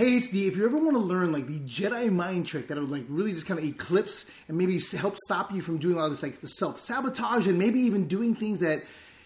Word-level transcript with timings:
Hey, 0.00 0.16
it's 0.16 0.30
D. 0.30 0.46
If 0.46 0.56
you 0.56 0.64
ever 0.64 0.78
want 0.78 0.92
to 0.92 0.98
learn 0.98 1.30
like 1.30 1.46
the 1.46 1.60
Jedi 1.60 2.10
mind 2.10 2.46
trick 2.46 2.68
that 2.68 2.78
would 2.78 2.88
like 2.90 3.04
really 3.10 3.34
just 3.34 3.44
kind 3.44 3.60
of 3.60 3.66
eclipse 3.66 4.30
and 4.48 4.56
maybe 4.56 4.80
help 4.96 5.18
stop 5.18 5.52
you 5.52 5.60
from 5.60 5.76
doing 5.76 5.98
all 5.98 6.08
this 6.08 6.22
like 6.22 6.40
the 6.40 6.48
self 6.48 6.80
sabotage 6.80 7.46
and 7.46 7.58
maybe 7.58 7.80
even 7.80 8.08
doing 8.08 8.34
things 8.34 8.60
that 8.60 8.82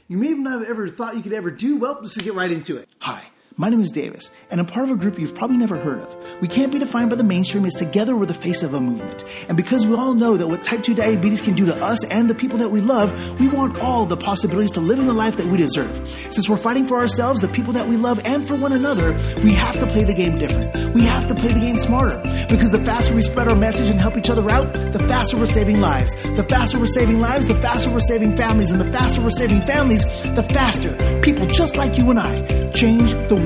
you 0.08 0.16
may 0.16 0.30
not 0.30 0.58
have 0.58 0.68
ever 0.68 0.88
thought 0.88 1.14
you 1.14 1.22
could 1.22 1.32
ever 1.32 1.52
do, 1.52 1.76
well, 1.76 1.98
let's 2.00 2.16
get 2.16 2.34
right 2.34 2.50
into 2.50 2.76
it. 2.76 2.88
Hi. 3.02 3.22
My 3.56 3.68
name 3.68 3.80
is 3.80 3.92
Davis, 3.92 4.32
and 4.50 4.58
I'm 4.58 4.66
part 4.66 4.88
of 4.88 4.90
a 4.90 4.98
group 4.98 5.16
you've 5.16 5.36
probably 5.36 5.58
never 5.58 5.78
heard 5.78 6.00
of. 6.00 6.40
We 6.40 6.48
can't 6.48 6.72
be 6.72 6.80
defined 6.80 7.10
by 7.10 7.14
the 7.14 7.22
mainstream 7.22 7.64
as 7.64 7.72
together 7.72 8.16
we're 8.16 8.26
the 8.26 8.34
face 8.34 8.64
of 8.64 8.74
a 8.74 8.80
movement. 8.80 9.22
And 9.46 9.56
because 9.56 9.86
we 9.86 9.94
all 9.94 10.12
know 10.12 10.36
that 10.36 10.48
what 10.48 10.64
type 10.64 10.82
2 10.82 10.92
diabetes 10.92 11.40
can 11.40 11.54
do 11.54 11.64
to 11.66 11.76
us 11.76 12.04
and 12.06 12.28
the 12.28 12.34
people 12.34 12.58
that 12.58 12.70
we 12.70 12.80
love, 12.80 13.12
we 13.38 13.46
want 13.46 13.78
all 13.78 14.06
the 14.06 14.16
possibilities 14.16 14.72
to 14.72 14.80
living 14.80 15.06
the 15.06 15.12
life 15.12 15.36
that 15.36 15.46
we 15.46 15.56
deserve. 15.56 15.94
Since 16.30 16.48
we're 16.48 16.56
fighting 16.56 16.88
for 16.88 16.98
ourselves, 16.98 17.42
the 17.42 17.48
people 17.48 17.72
that 17.74 17.86
we 17.86 17.96
love, 17.96 18.20
and 18.24 18.44
for 18.44 18.56
one 18.56 18.72
another, 18.72 19.12
we 19.44 19.52
have 19.52 19.78
to 19.78 19.86
play 19.86 20.02
the 20.02 20.14
game 20.14 20.36
different. 20.36 20.92
We 20.92 21.02
have 21.02 21.28
to 21.28 21.34
play 21.36 21.52
the 21.52 21.60
game 21.60 21.76
smarter. 21.76 22.18
Because 22.48 22.72
the 22.72 22.84
faster 22.84 23.14
we 23.14 23.22
spread 23.22 23.46
our 23.46 23.54
message 23.54 23.88
and 23.88 24.00
help 24.00 24.16
each 24.16 24.30
other 24.30 24.50
out, 24.50 24.72
the 24.72 24.98
faster 25.06 25.36
we're 25.36 25.46
saving 25.46 25.80
lives. 25.80 26.12
The 26.34 26.44
faster 26.48 26.80
we're 26.80 26.88
saving 26.88 27.20
lives, 27.20 27.46
the 27.46 27.54
faster 27.54 27.88
we're 27.88 28.00
saving 28.00 28.36
families. 28.36 28.72
And 28.72 28.80
the 28.80 28.90
faster 28.90 29.20
we're 29.20 29.30
saving 29.30 29.64
families, 29.64 30.02
the 30.02 30.44
faster 30.50 31.20
people 31.20 31.46
just 31.46 31.76
like 31.76 31.96
you 31.96 32.10
and 32.10 32.18
I 32.18 32.72
change 32.72 33.12
the 33.28 33.36
world 33.36 33.43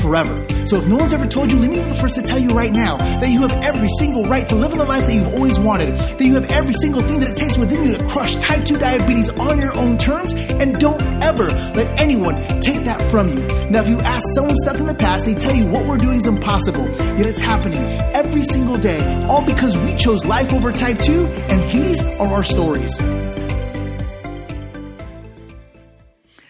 forever. 0.00 0.46
So 0.66 0.78
if 0.78 0.86
no 0.86 0.96
one's 0.96 1.12
ever 1.12 1.26
told 1.26 1.52
you, 1.52 1.58
let 1.58 1.70
me 1.70 1.76
be 1.76 1.82
the 1.82 1.94
first 1.94 2.14
to 2.14 2.22
tell 2.22 2.38
you 2.38 2.48
right 2.50 2.72
now 2.72 2.96
that 2.96 3.28
you 3.28 3.40
have 3.42 3.52
every 3.62 3.88
single 3.98 4.24
right 4.24 4.46
to 4.48 4.54
live 4.54 4.72
in 4.72 4.78
the 4.78 4.84
life 4.84 5.06
that 5.06 5.14
you've 5.14 5.34
always 5.34 5.58
wanted, 5.58 5.94
that 5.96 6.20
you 6.20 6.34
have 6.34 6.50
every 6.50 6.72
single 6.72 7.02
thing 7.02 7.20
that 7.20 7.30
it 7.30 7.36
takes 7.36 7.58
within 7.58 7.84
you 7.84 7.96
to 7.96 8.04
crush 8.06 8.36
type 8.36 8.64
2 8.64 8.78
diabetes 8.78 9.28
on 9.30 9.60
your 9.60 9.74
own 9.74 9.98
terms, 9.98 10.32
and 10.32 10.78
don't 10.78 11.02
ever 11.22 11.44
let 11.44 12.00
anyone 12.00 12.36
take 12.60 12.84
that 12.84 13.10
from 13.10 13.28
you. 13.28 13.46
Now, 13.68 13.82
if 13.82 13.88
you 13.88 13.98
ask 14.00 14.24
someone 14.34 14.56
stuck 14.56 14.78
in 14.78 14.86
the 14.86 14.94
past, 14.94 15.26
they 15.26 15.34
tell 15.34 15.54
you 15.54 15.66
what 15.66 15.84
we're 15.86 15.98
doing 15.98 16.16
is 16.16 16.26
impossible, 16.26 16.86
yet 17.16 17.26
it's 17.26 17.40
happening 17.40 17.82
every 18.14 18.42
single 18.42 18.78
day, 18.78 19.24
all 19.24 19.44
because 19.44 19.76
we 19.76 19.94
chose 19.96 20.24
life 20.24 20.52
over 20.52 20.72
type 20.72 20.98
2, 20.98 21.26
and 21.26 21.70
these 21.70 22.02
are 22.02 22.28
our 22.28 22.44
stories. 22.44 22.98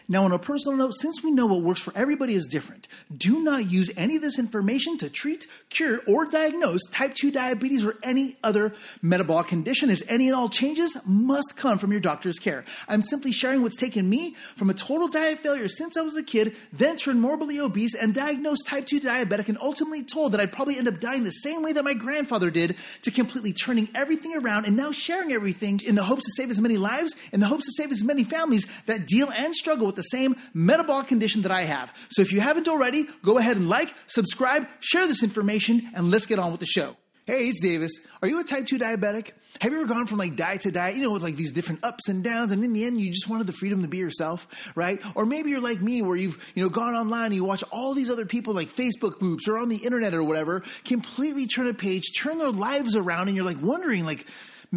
Now, 0.07 0.25
on 0.25 0.33
a 0.33 0.39
personal 0.39 0.77
note, 0.77 0.93
since 1.01 1.23
we 1.23 1.31
know 1.31 1.47
what 1.47 1.63
works 1.63 1.81
for 1.81 1.97
everybody 1.97 2.35
is 2.35 2.47
different, 2.47 2.89
do 3.17 3.43
not 3.43 3.71
use 3.71 3.91
any 3.97 4.17
of 4.17 4.23
this 4.23 4.39
information 4.39 4.99
to 4.99 5.09
treat, 5.09 5.47
cure, 5.71 6.03
or 6.07 6.27
diagnose 6.27 6.83
type 6.91 7.15
2 7.15 7.31
diabetes 7.31 7.87
or 7.87 7.97
any 8.03 8.37
other 8.45 8.75
metabolic 9.01 9.47
condition, 9.47 9.89
as 9.89 10.03
any 10.07 10.27
and 10.27 10.37
all 10.37 10.51
changes 10.51 10.95
must 11.07 11.57
come 11.57 11.79
from 11.79 11.91
your 11.91 12.03
doctor's 12.03 12.39
care. 12.39 12.67
I'm 12.87 13.01
simply 13.01 13.33
sharing 13.33 13.63
what's 13.63 13.77
taken 13.77 14.07
me 14.07 14.37
from 14.57 14.69
a 14.69 14.75
total 14.75 15.09
diet 15.09 15.39
failure 15.39 15.69
since 15.69 15.97
I 15.97 16.03
was 16.03 16.19
a 16.19 16.23
kid, 16.23 16.55
then 16.71 16.97
turned 16.97 17.23
morbidly 17.23 17.59
obese 17.59 17.95
and 17.95 18.13
diagnosed 18.13 18.67
type 18.67 18.85
2 18.85 19.01
diabetic, 19.01 19.49
and 19.49 19.57
ultimately 19.59 20.03
told 20.03 20.33
that 20.33 20.41
I'd 20.41 20.53
probably 20.53 20.77
end 20.77 20.89
up 20.89 21.01
dying 21.01 21.25
the 21.25 21.31
same 21.31 21.63
way 21.63 21.73
that 21.73 21.85
my 21.85 21.95
grandfather 21.95 22.51
did, 22.51 22.77
to 23.03 23.11
completely 23.11 23.55
turning 23.55 23.89
everything 23.95 24.37
around 24.37 24.67
and 24.67 24.77
now 24.77 24.93
sharing 24.93 25.33
everything 25.33 25.81
in 25.87 25.95
the 25.95 26.05
hopes 26.05 26.25
to 26.25 26.33
save 26.37 26.51
as 26.51 26.61
many 26.61 26.77
lives, 26.77 27.17
in 27.33 27.41
the 27.41 27.47
hopes 27.47 27.65
to 27.65 27.73
save 27.83 27.91
as 27.91 28.05
many 28.05 28.23
families 28.23 28.67
that 28.85 29.07
deal 29.07 29.31
and 29.31 29.55
struggle 29.55 29.87
with 29.87 29.95
the 29.97 30.03
same 30.05 30.37
metabolic 30.53 31.07
condition 31.07 31.43
that 31.43 31.53
I 31.53 31.63
have. 31.63 31.93
So 32.11 32.23
if 32.23 32.33
you 32.33 32.41
haven't 32.41 32.69
already, 32.69 33.07
go 33.23 33.39
ahead 33.39 33.57
and 33.57 33.69
like, 33.69 33.95
subscribe, 34.07 34.67
share 34.81 35.07
this 35.07 35.23
information, 35.23 35.91
and 35.95 36.11
let's 36.11 36.27
get 36.27 36.39
on 36.39 36.51
with 36.51 36.61
the 36.61 36.67
show. 36.67 36.97
Hey, 37.27 37.49
it's 37.49 37.61
Davis. 37.61 37.93
Are 38.21 38.29
you 38.29 38.39
a 38.39 38.45
type 38.45 38.67
2 38.67 38.77
diabetic? 38.77 39.31
Have 39.61 39.73
you 39.73 39.79
ever 39.79 39.89
gone 39.89 40.07
from 40.07 40.19
like 40.19 40.37
diet 40.37 40.61
to 40.63 40.71
diet, 40.71 40.97
you 40.97 41.03
know, 41.03 41.11
with 41.11 41.23
like 41.23 41.37
these 41.37 41.53
different 41.53 41.83
ups 41.83 42.09
and 42.09 42.23
downs, 42.23 42.53
and 42.53 42.63
in 42.63 42.75
the 42.75 42.85
end, 42.85 43.01
you 43.01 43.11
just 43.11 43.29
wanted 43.29 43.47
the 43.47 43.55
freedom 43.55 43.81
to 43.81 43.89
be 43.89 43.97
yourself, 43.97 44.47
right? 44.75 45.01
Or 45.15 45.25
maybe 45.25 45.49
you're 45.49 45.61
like 45.61 45.81
me, 45.81 46.03
where 46.03 46.17
you've, 46.17 46.37
you 46.55 46.63
know, 46.63 46.69
gone 46.69 46.95
online 46.95 47.27
and 47.27 47.35
you 47.35 47.45
watch 47.45 47.65
all 47.71 47.95
these 47.95 48.11
other 48.11 48.27
people 48.27 48.53
like 48.53 48.69
Facebook 48.69 49.19
groups 49.19 49.49
or 49.49 49.57
on 49.59 49.71
the 49.71 49.77
internet 49.77 50.13
or 50.13 50.23
whatever, 50.23 50.65
completely 50.85 51.47
turn 51.47 51.67
a 51.67 51.73
page, 51.73 52.03
turn 52.19 52.37
their 52.37 52.51
lives 52.51 52.95
around, 52.95 53.29
and 53.29 53.37
you're 53.37 53.47
like 53.47 53.63
wondering, 53.63 54.05
like, 54.05 54.27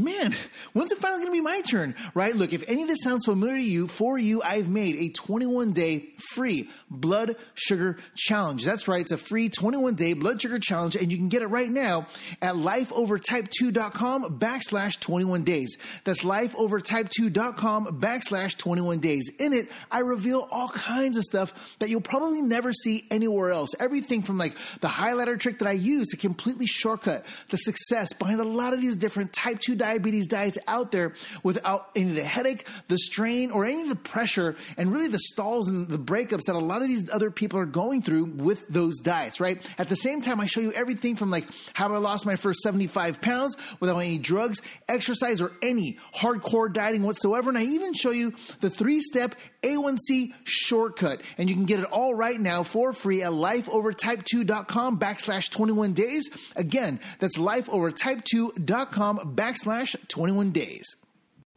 man, 0.03 0.36
when's 0.73 0.92
it 0.92 1.00
finally 1.00 1.20
going 1.20 1.28
to 1.28 1.31
be 1.31 1.42
my 1.42 1.62
turn? 1.62 1.95
Right? 2.14 2.36
Look, 2.36 2.53
if 2.53 2.64
any 2.67 2.84
of 2.84 2.88
this 2.88 3.00
sounds 3.03 3.26
familiar 3.26 3.58
to 3.58 3.64
you, 3.64 3.88
for 3.88 4.17
you, 4.17 4.42
I've 4.42 4.70
made 4.70 4.95
a 4.95 5.10
21 5.10 5.73
day 5.73 6.05
free 6.33 6.70
blood 6.89 7.36
sugar 7.54 7.98
challenge. 8.16 8.64
That's 8.64 8.88
right. 8.88 9.02
It's 9.02 9.11
a 9.11 9.17
free 9.17 9.49
21 9.49 9.95
day 9.95 10.14
blood 10.14 10.42
sugar 10.42 10.60
challenge 10.60 10.95
and 10.95 11.11
you 11.11 11.17
can 11.17 11.30
get 11.30 11.42
it 11.42 11.48
right 11.48 11.70
now 11.70 12.08
at 12.42 12.55
lifeovertype2.com 12.55 14.39
backslash 14.39 14.99
21 14.99 15.44
days. 15.44 15.77
That's 16.04 16.21
lifeovertype2.com 16.21 18.00
backslash 18.00 18.58
21 18.58 19.00
days. 19.00 19.30
In 19.39 19.54
it, 19.54 19.70
I 19.92 20.00
reveal 20.00 20.48
all 20.52 20.70
kinds 20.70 21.17
of 21.17 21.23
stuff 21.23 21.76
that 21.80 21.89
you'll 21.89 22.02
probably 22.02 22.42
never 22.42 22.73
see 22.73 23.05
anywhere 23.11 23.52
else. 23.52 23.71
Everything 23.80 24.21
from 24.23 24.38
like 24.38 24.55
the 24.80 24.88
highlighter 24.88 25.39
trick 25.39 25.60
that 25.60 25.67
I 25.67 25.73
use 25.73 26.08
to 26.10 26.17
completely 26.17 26.67
shortcut 26.67 27.26
the 27.50 27.58
success 27.58 28.14
behind 28.14 28.39
a 28.39 28.45
lot 28.45 28.73
of 28.73 28.82
these 28.82 28.95
different 28.95 29.33
type 29.33 29.60
2 29.60 29.76
diabetes 29.87 30.27
diets 30.27 30.58
out 30.67 30.92
there 30.92 31.14
without 31.43 31.89
any 31.95 32.09
of 32.09 32.15
the 32.15 32.23
headache, 32.23 32.67
the 32.89 32.98
strain, 32.98 33.52
or 33.52 33.64
any 33.64 33.81
of 33.81 33.89
the 33.89 33.95
pressure 33.95 34.55
and 34.77 34.92
really 34.92 35.08
the 35.08 35.20
stalls 35.20 35.70
and 35.70 35.87
the 35.87 35.98
breakups 35.98 36.43
that 36.48 36.55
a 36.55 36.59
lot 36.59 36.81
of 36.81 36.89
these 36.89 37.09
other 37.09 37.31
people 37.31 37.58
are 37.58 37.65
going 37.65 38.02
through 38.02 38.26
with 38.26 38.67
those 38.67 38.99
diets, 38.99 39.39
right? 39.39 39.65
At 39.77 39.87
the 39.87 39.95
same 39.95 40.20
time, 40.21 40.42
I 40.42 40.45
show 40.45 40.59
you 40.59 40.73
everything 40.73 41.15
from 41.15 41.31
like 41.31 41.45
how 41.73 41.93
I 41.93 41.97
lost 41.99 42.26
my 42.26 42.36
first 42.36 42.59
75 42.61 43.21
pounds 43.21 43.55
without 43.80 43.97
any 43.97 44.17
drugs, 44.17 44.61
exercise, 44.89 45.42
or 45.42 45.53
any 45.61 45.99
hardcore 46.14 46.71
dieting 46.71 47.03
whatsoever. 47.03 47.49
And 47.49 47.58
I 47.58 47.64
even 47.64 47.93
show 47.93 48.11
you 48.11 48.33
the 48.59 48.70
three 48.70 48.99
step 48.99 49.36
A1C 49.64 50.33
shortcut. 50.43 51.21
And 51.37 51.49
you 51.49 51.55
can 51.55 51.65
get 51.65 51.80
it 51.80 51.86
all 51.86 52.14
right 52.14 52.39
now 52.39 52.64
for 52.64 52.92
free 52.92 53.23
at 53.23 53.31
lifeovertype2.com 53.31 54.99
backslash 54.99 55.49
21 55.49 55.93
days. 55.93 56.30
Again, 56.58 56.99
that's 57.20 57.37
lifeovertype2.com 57.37 59.36
backslash 59.36 59.77
21 59.86 60.52
days. 60.52 60.95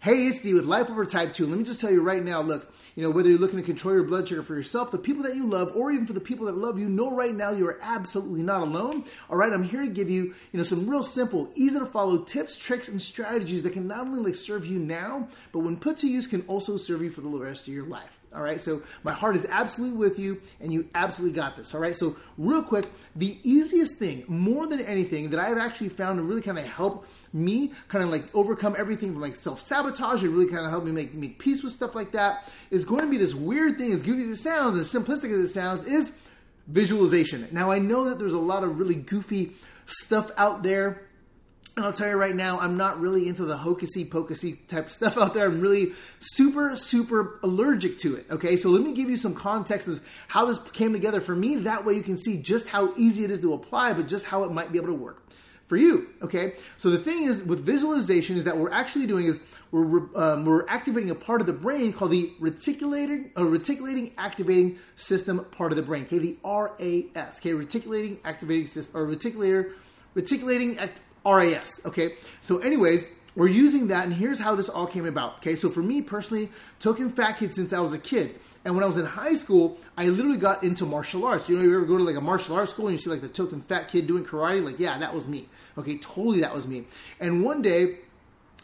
Hey, 0.01 0.27
it's 0.27 0.43
D 0.43 0.53
with 0.53 0.65
Life 0.65 0.91
Over 0.91 1.07
Type 1.07 1.33
2. 1.33 1.47
Let 1.47 1.59
me 1.59 1.65
just 1.65 1.81
tell 1.81 1.91
you 1.91 2.03
right 2.03 2.23
now 2.23 2.43
look, 2.43 2.73
you 2.95 3.03
know, 3.03 3.11
whether 3.11 3.31
you're 3.31 3.39
looking 3.39 3.59
to 3.59 3.65
control 3.65 3.95
your 3.95 4.03
blood 4.03 4.29
sugar 4.29 4.43
for 4.43 4.55
yourself, 4.55 4.91
the 4.91 4.99
people 4.99 5.23
that 5.23 5.37
you 5.37 5.47
love, 5.47 5.75
or 5.75 5.91
even 5.91 6.07
for 6.07 6.13
the 6.13 6.21
people 6.21 6.47
that 6.47 6.57
love 6.57 6.79
you, 6.79 6.89
know 6.89 7.15
right 7.15 7.35
now 7.35 7.51
you 7.51 7.67
are 7.67 7.79
absolutely 7.81 8.43
not 8.43 8.61
alone. 8.61 9.05
All 9.31 9.39
right, 9.39 9.53
I'm 9.53 9.63
here 9.63 9.81
to 9.81 9.89
give 9.89 10.11
you, 10.11 10.35
you 10.53 10.59
know, 10.59 10.65
some 10.65 10.89
real 10.89 11.03
simple, 11.03 11.51
easy 11.55 11.79
to 11.79 11.87
follow 11.87 12.19
tips, 12.19 12.59
tricks, 12.59 12.89
and 12.89 13.01
strategies 13.01 13.63
that 13.63 13.73
can 13.73 13.87
not 13.87 14.01
only 14.01 14.21
like 14.21 14.35
serve 14.35 14.67
you 14.67 14.79
now, 14.79 15.29
but 15.53 15.61
when 15.61 15.79
put 15.79 15.97
to 15.99 16.07
use 16.07 16.27
can 16.27 16.43
also 16.43 16.77
serve 16.77 17.01
you 17.03 17.09
for 17.09 17.23
the 17.23 17.29
rest 17.29 17.69
of 17.69 17.73
your 17.73 17.87
life. 17.87 18.20
All 18.33 18.43
right, 18.43 18.61
so 18.61 18.83
my 19.03 19.13
heart 19.13 19.35
is 19.35 19.45
absolutely 19.51 19.99
with 19.99 20.17
you, 20.19 20.41
and 20.61 20.73
you 20.73 20.89
absolutely 20.95 21.35
got 21.35 21.57
this. 21.57 21.75
All 21.75 21.81
right, 21.81 21.97
so 21.97 22.17
real 22.39 22.63
quick, 22.63 22.87
the 23.17 23.37
easiest 23.43 23.99
thing, 23.99 24.23
more 24.29 24.69
than 24.69 24.81
anything, 24.81 25.31
that 25.31 25.41
I've 25.41 25.59
actually 25.59 25.89
found 25.89 26.21
to 26.21 26.25
really 26.25 26.41
kind 26.41 26.57
of 26.57 26.65
help 26.65 27.09
me 27.33 27.73
kind 27.89 28.05
of 28.05 28.11
like 28.11 28.25
overcome 28.33 28.77
everything 28.79 29.13
from 29.13 29.21
like 29.21 29.35
self 29.35 29.61
sabotage 29.61 30.23
and 30.23 30.33
really 30.33 30.51
kind 30.51 30.65
of 30.65 30.71
help 30.71 30.85
me 30.85 30.93
make 30.93 31.13
make 31.15 31.41
peace 31.41 31.63
with 31.65 31.73
stuff 31.73 31.95
like 31.95 32.13
that 32.13 32.49
is 32.71 32.85
going 32.85 33.03
to 33.03 33.11
be 33.11 33.17
this 33.17 33.35
weird 33.35 33.79
thing, 33.79 33.91
as 33.91 34.01
goofy 34.01 34.23
as 34.23 34.29
it 34.29 34.37
sounds, 34.37 34.79
as 34.79 34.93
simplistic 34.93 35.33
as 35.33 35.41
it 35.41 35.49
sounds, 35.49 35.85
is 35.85 36.17
visualization. 36.69 37.49
Now 37.51 37.73
I 37.73 37.81
know 37.81 38.05
that 38.05 38.21
there's 38.21 38.35
a 38.35 38.39
lot 38.39 38.63
of 38.63 38.79
really 38.79 38.95
goofy 38.95 39.53
stuff 39.87 40.31
out 40.37 40.63
there 40.63 41.03
and 41.77 41.85
I'll 41.85 41.93
tell 41.93 42.09
you 42.09 42.17
right 42.17 42.35
now, 42.35 42.59
I'm 42.61 42.77
not 42.77 43.01
really 43.01 43.29
into 43.29 43.45
the 43.45 43.57
hocusy 43.57 44.09
pocusy 44.09 44.59
type 44.69 44.89
stuff 44.91 45.17
out 45.17 45.35
there. 45.35 45.47
I'm 45.47 45.61
really 45.61 45.93
super, 46.19 46.77
super 46.77 47.39
allergic 47.43 47.99
to 47.99 48.17
it. 48.17 48.27
Okay, 48.31 48.57
so 48.57 48.71
let 48.71 48.83
me 48.83 48.93
give 48.93 49.09
you 49.09 49.17
some 49.17 49.35
context 49.35 49.89
of 49.89 50.03
how 50.29 50.45
this 50.45 50.59
came 50.73 50.93
together 50.93 51.21
for 51.21 51.35
me. 51.35 51.57
That 51.57 51.85
way 51.85 51.95
you 51.95 52.03
can 52.03 52.17
see 52.17 52.43
just 52.43 52.69
how 52.69 52.93
easy 52.97 53.25
it 53.25 53.31
is 53.31 53.41
to 53.41 53.53
apply, 53.55 53.93
but 53.93 54.09
just 54.09 54.27
how 54.27 54.45
it 54.45 54.53
might 54.53 54.73
be 54.73 54.79
able 54.79 54.89
to 54.89 54.95
work 54.95 55.23
for 55.71 55.77
you. 55.77 56.09
Okay, 56.21 56.55
so 56.77 56.91
the 56.91 56.99
thing 56.99 57.23
is 57.23 57.45
with 57.45 57.65
visualization 57.65 58.37
is 58.37 58.43
that 58.43 58.57
what 58.57 58.65
we're 58.65 58.77
actually 58.77 59.07
doing 59.07 59.27
is 59.27 59.41
we're, 59.71 60.01
um, 60.17 60.45
we're 60.45 60.67
activating 60.67 61.11
a 61.11 61.15
part 61.15 61.41
of 61.41 61.47
the 61.47 61.53
brain 61.53 61.93
called 61.93 62.11
the 62.11 62.33
reticulating, 62.41 63.31
uh, 63.39 63.45
reticulating 63.45 64.13
activating 64.19 64.81
system 64.97 65.45
part 65.53 65.71
of 65.71 65.77
the 65.77 65.83
brain. 65.83 66.03
Okay, 66.03 66.19
the 66.19 66.37
RAS. 66.45 67.39
Okay, 67.39 67.55
reticulating 67.55 68.19
activating 68.25 68.67
system 68.67 69.01
or 69.01 69.07
reticulator, 69.07 69.73
reticulating. 70.15 70.77
RAS. 71.25 71.81
Okay. 71.87 72.15
So, 72.41 72.59
anyways, 72.59 73.07
we're 73.37 73.49
using 73.49 73.89
that, 73.89 74.05
and 74.05 74.13
here's 74.13 74.39
how 74.39 74.55
this 74.55 74.69
all 74.69 74.87
came 74.87 75.07
about. 75.07 75.39
Okay. 75.39 75.55
So, 75.55 75.69
for 75.69 75.83
me 75.83 76.03
personally, 76.03 76.51
token 76.79 77.11
fat 77.11 77.39
kid 77.39 77.55
since 77.55 77.73
I 77.73 77.81
was 77.81 77.95
a 77.95 77.99
kid. 77.99 78.39
And 78.65 78.75
when 78.75 78.85
I 78.85 78.87
was 78.87 78.99
in 78.99 79.07
high 79.07 79.35
school, 79.35 79.79
I 79.97 80.07
literally 80.07 80.37
got 80.37 80.63
into 80.63 80.85
martial 80.85 81.25
arts. 81.25 81.49
You 81.49 81.57
know, 81.57 81.63
you 81.63 81.75
ever 81.77 81.87
go 81.87 81.97
to 81.97 82.05
like 82.05 82.17
a 82.17 82.21
martial 82.21 82.57
arts 82.57 82.73
school 82.73 82.89
and 82.89 82.93
you 82.93 82.99
see 82.99 83.11
like 83.11 83.23
the 83.23 83.29
token 83.29 83.63
fat 83.63 83.89
kid 83.89 84.07
doing 84.07 84.25
karate? 84.25 84.63
Like, 84.63 84.79
yeah, 84.79 84.99
that 84.99 85.15
was 85.15 85.27
me. 85.27 85.49
Okay, 85.79 85.97
totally 85.99 86.41
that 86.41 86.55
was 86.55 86.67
me. 86.67 86.85
And 87.21 87.43
one 87.43 87.63
day, 87.63 87.99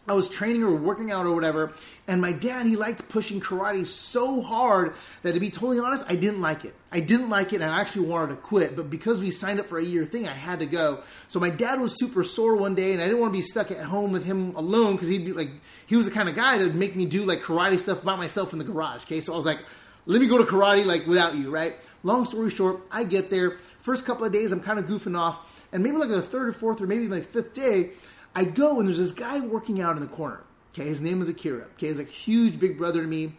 I 0.08 0.14
was 0.14 0.28
training 0.28 0.62
or 0.62 0.74
working 0.74 1.10
out 1.10 1.26
or 1.26 1.34
whatever, 1.34 1.72
and 2.06 2.20
my 2.20 2.32
dad, 2.32 2.66
he 2.66 2.76
liked 2.76 3.08
pushing 3.08 3.40
karate 3.40 3.84
so 3.86 4.40
hard 4.40 4.94
that 5.22 5.32
to 5.32 5.40
be 5.40 5.50
totally 5.50 5.78
honest, 5.78 6.04
I 6.08 6.14
didn't 6.14 6.40
like 6.40 6.64
it. 6.64 6.74
I 6.92 7.00
didn't 7.00 7.28
like 7.28 7.52
it 7.52 7.60
and 7.60 7.70
I 7.70 7.80
actually 7.80 8.06
wanted 8.06 8.34
to 8.34 8.36
quit, 8.36 8.76
but 8.76 8.88
because 8.88 9.20
we 9.20 9.30
signed 9.30 9.60
up 9.60 9.66
for 9.66 9.78
a 9.78 9.84
year 9.84 10.04
thing, 10.04 10.28
I 10.28 10.32
had 10.32 10.60
to 10.60 10.66
go. 10.66 11.02
So 11.28 11.40
my 11.40 11.50
dad 11.50 11.80
was 11.80 11.98
super 11.98 12.24
sore 12.24 12.56
one 12.56 12.74
day 12.74 12.92
and 12.92 13.02
I 13.02 13.06
didn't 13.06 13.20
want 13.20 13.32
to 13.32 13.38
be 13.38 13.42
stuck 13.42 13.70
at 13.70 13.78
home 13.78 14.12
with 14.12 14.24
him 14.24 14.54
alone 14.56 14.92
because 14.92 15.08
he'd 15.08 15.24
be 15.24 15.32
like, 15.32 15.50
he 15.86 15.96
was 15.96 16.06
the 16.06 16.12
kind 16.12 16.28
of 16.28 16.36
guy 16.36 16.58
that 16.58 16.64
would 16.64 16.76
make 16.76 16.96
me 16.96 17.06
do 17.06 17.24
like 17.24 17.40
karate 17.40 17.78
stuff 17.78 18.02
by 18.04 18.16
myself 18.16 18.52
in 18.52 18.58
the 18.58 18.64
garage, 18.64 19.02
okay? 19.02 19.20
So 19.20 19.32
I 19.32 19.36
was 19.36 19.46
like, 19.46 19.58
let 20.06 20.20
me 20.20 20.28
go 20.28 20.38
to 20.38 20.44
karate 20.44 20.86
like 20.86 21.06
without 21.06 21.34
you, 21.34 21.50
right? 21.50 21.74
Long 22.02 22.24
story 22.24 22.50
short, 22.50 22.80
I 22.90 23.04
get 23.04 23.30
there 23.30 23.56
first 23.86 24.04
couple 24.04 24.24
of 24.24 24.32
days, 24.32 24.50
I'm 24.50 24.60
kind 24.60 24.80
of 24.80 24.86
goofing 24.86 25.16
off, 25.16 25.64
and 25.72 25.80
maybe 25.80 25.96
like 25.96 26.08
the 26.08 26.20
third 26.20 26.48
or 26.48 26.52
fourth 26.52 26.80
or 26.80 26.88
maybe 26.88 27.06
my 27.06 27.20
fifth 27.20 27.54
day, 27.54 27.90
I 28.36 28.44
go 28.44 28.78
and 28.78 28.86
there's 28.86 28.98
this 28.98 29.12
guy 29.12 29.40
working 29.40 29.80
out 29.80 29.96
in 29.96 30.02
the 30.02 30.08
corner. 30.08 30.42
Okay, 30.74 30.84
his 30.84 31.00
name 31.00 31.22
is 31.22 31.28
Akira. 31.30 31.64
Okay, 31.76 31.88
he's 31.88 31.98
a 31.98 32.04
huge 32.04 32.60
big 32.60 32.76
brother 32.76 33.00
to 33.00 33.08
me, 33.08 33.32